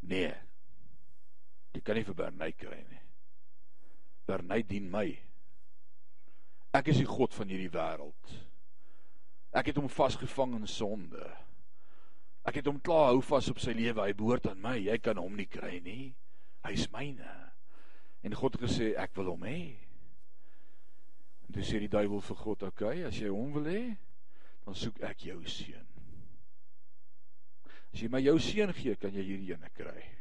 Nee. 0.00 0.49
Jy 1.74 1.82
kan 1.86 1.98
nie 1.98 2.06
vir 2.06 2.16
Bernay 2.18 2.54
kry 2.58 2.80
nie. 2.82 3.02
Bernay 4.26 4.62
dien 4.66 4.88
my. 4.90 5.06
Ek 6.74 6.90
is 6.92 7.00
die 7.02 7.08
God 7.08 7.34
van 7.34 7.50
hierdie 7.50 7.70
wêreld. 7.74 8.34
Ek 9.56 9.70
het 9.70 9.78
hom 9.78 9.90
vasgevang 9.90 10.54
in 10.60 10.66
sonde. 10.70 11.24
Ek 12.46 12.60
het 12.60 12.68
hom 12.70 12.78
klaar 12.82 13.10
hou 13.10 13.22
vas 13.26 13.50
op 13.50 13.58
sy 13.62 13.74
lewe. 13.76 14.02
Hy 14.02 14.14
behoort 14.18 14.46
aan 14.50 14.62
my. 14.62 14.76
Jy 14.78 14.98
kan 15.02 15.18
hom 15.20 15.34
nie 15.38 15.48
kry 15.50 15.78
nie. 15.84 16.12
Hy's 16.66 16.86
myne. 16.94 17.34
En 18.22 18.36
God 18.36 18.56
het 18.56 18.68
gesê 18.68 18.92
ek 19.00 19.16
wil 19.18 19.32
hom 19.32 19.46
hê. 19.48 19.62
En 21.48 21.56
toe 21.56 21.66
sê 21.66 21.80
die 21.82 21.90
duiwel 21.90 22.22
vir 22.22 22.38
God: 22.44 22.62
"Oké, 22.62 22.84
okay, 22.84 23.04
as 23.04 23.18
jy 23.18 23.30
hom 23.32 23.52
wil 23.56 23.66
hê, 23.66 23.96
dan 24.64 24.74
soek 24.74 25.00
ek 25.02 25.24
jou 25.26 25.40
seun. 25.48 25.86
As 27.90 28.02
jy 28.02 28.08
my 28.08 28.20
jou 28.22 28.38
seun 28.38 28.72
gee, 28.72 28.94
kan 28.94 29.14
jy 29.14 29.24
hierdie 29.24 29.54
ene 29.56 29.70
kry." 29.74 30.19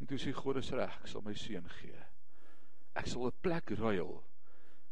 En 0.00 0.08
toe 0.08 0.18
sê 0.18 0.32
God 0.32 0.56
is 0.56 0.70
reg, 0.72 0.96
ek 1.02 1.10
sal 1.12 1.24
my 1.24 1.34
seun 1.36 1.68
gee. 1.78 2.04
Ek 2.96 3.06
sal 3.06 3.26
'n 3.28 3.42
plek 3.44 3.70
ruil 3.78 4.22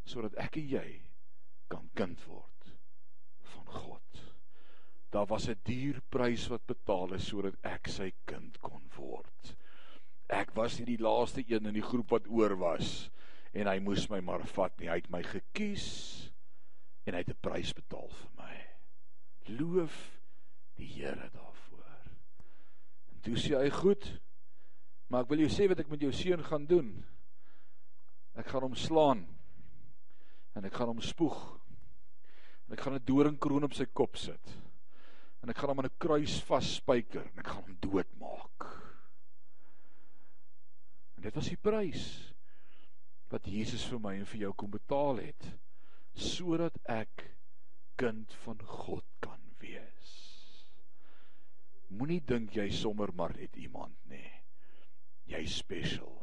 sodat 0.08 0.36
ek 0.40 0.56
en 0.56 0.68
jy 0.68 0.88
kan 1.68 1.88
kind 1.94 2.20
word 2.26 2.72
van 3.52 3.66
God. 3.66 4.20
Daar 5.10 5.26
was 5.26 5.48
'n 5.48 5.60
duur 5.64 6.00
prys 6.08 6.48
wat 6.48 6.66
betaal 6.66 7.14
is 7.14 7.26
sodat 7.26 7.56
ek 7.64 7.88
sy 7.88 8.12
kind 8.24 8.60
kon 8.60 8.84
word. 8.96 9.56
Ek 10.28 10.54
was 10.54 10.78
nie 10.78 10.96
die 10.96 11.02
laaste 11.02 11.44
een 11.48 11.66
in 11.66 11.74
die 11.74 11.88
groep 11.90 12.10
wat 12.10 12.28
oor 12.28 12.56
was 12.56 13.10
en 13.52 13.66
hy 13.66 13.78
moes 13.78 14.08
my 14.10 14.20
maar 14.20 14.44
vat 14.46 14.78
nie. 14.78 14.88
Hy 14.88 15.00
het 15.00 15.10
my 15.10 15.22
gekies 15.22 16.30
en 17.06 17.14
hy 17.14 17.20
het 17.24 17.30
'n 17.30 17.40
prys 17.40 17.72
betaal 17.72 18.08
vir 18.08 18.30
my. 18.36 18.56
Loof 19.48 20.20
die 20.76 20.86
Here 20.86 21.30
daarvoor. 21.32 22.12
En 23.12 23.20
toe 23.20 23.36
sê 23.36 23.56
hy 23.56 23.70
goed, 23.70 24.20
Maar 25.08 25.24
ek 25.24 25.30
wil 25.32 25.44
jou 25.44 25.52
sê 25.52 25.68
wat 25.70 25.80
ek 25.80 25.90
met 25.92 26.02
jou 26.04 26.12
seun 26.12 26.44
gaan 26.44 26.66
doen. 26.68 26.90
Ek 28.38 28.48
gaan 28.52 28.66
hom 28.66 28.76
slaan. 28.76 29.24
En 30.56 30.68
ek 30.68 30.76
gaan 30.76 30.92
hom 30.92 31.00
spoeg. 31.04 31.38
En 32.68 32.76
ek 32.76 32.84
gaan 32.84 32.94
'n 32.94 33.04
doringkroon 33.08 33.64
op 33.64 33.74
sy 33.74 33.86
kop 33.86 34.16
sit. 34.16 34.56
En 35.42 35.48
ek 35.48 35.56
gaan 35.56 35.70
hom 35.70 35.78
aan 35.80 35.90
'n 35.90 35.98
kruis 35.98 36.40
vasspyker 36.44 37.24
en 37.24 37.38
ek 37.38 37.46
gaan 37.46 37.64
hom 37.64 37.76
doodmaak. 37.80 38.66
En 41.16 41.22
dit 41.22 41.34
was 41.34 41.48
die 41.48 41.56
prys 41.56 42.34
wat 43.30 43.46
Jesus 43.46 43.84
vir 43.84 44.00
my 44.00 44.14
en 44.14 44.26
vir 44.26 44.40
jou 44.40 44.52
kom 44.52 44.70
betaal 44.70 45.16
het 45.16 45.48
sodat 46.14 46.78
ek 46.84 47.34
kind 47.96 48.32
van 48.44 48.58
God 48.58 49.04
kan 49.20 49.40
wees. 49.58 50.14
Moenie 51.88 52.20
dink 52.20 52.54
jy 52.54 52.70
sommer 52.70 53.12
maar 53.14 53.34
net 53.36 53.56
iemand 53.56 53.96
nie. 54.10 54.37
Jy's 55.28 55.54
special. 55.54 56.14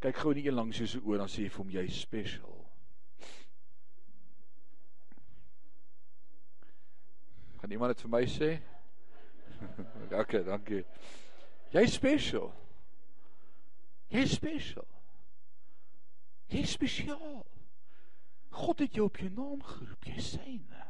Kyk 0.00 0.20
gou 0.22 0.32
in 0.32 0.38
die 0.38 0.46
een 0.48 0.56
langs 0.56 0.78
jou 0.78 0.86
se 0.88 1.00
oor 1.02 1.18
dan 1.18 1.28
sê 1.28 1.44
jy 1.44 1.50
vir 1.50 1.62
hom 1.64 1.72
jy's 1.74 1.98
special. 2.00 2.56
Kan 7.60 7.74
iemand 7.74 7.92
dit 7.92 8.04
vir 8.06 8.12
my 8.14 8.22
sê? 8.30 8.52
okay, 10.22 10.44
dankie. 10.46 10.84
Jy's 11.74 11.98
special. 11.98 12.52
Jy's 14.10 14.32
special. 14.38 14.88
Jy's 16.50 16.70
spesiaal. 16.70 17.46
God 18.50 18.78
het 18.78 18.94
jou 18.94 19.06
op 19.06 19.18
jou 19.22 19.30
naam 19.30 19.60
geroep, 19.62 20.06
jy 20.10 20.22
syne. 20.24 20.86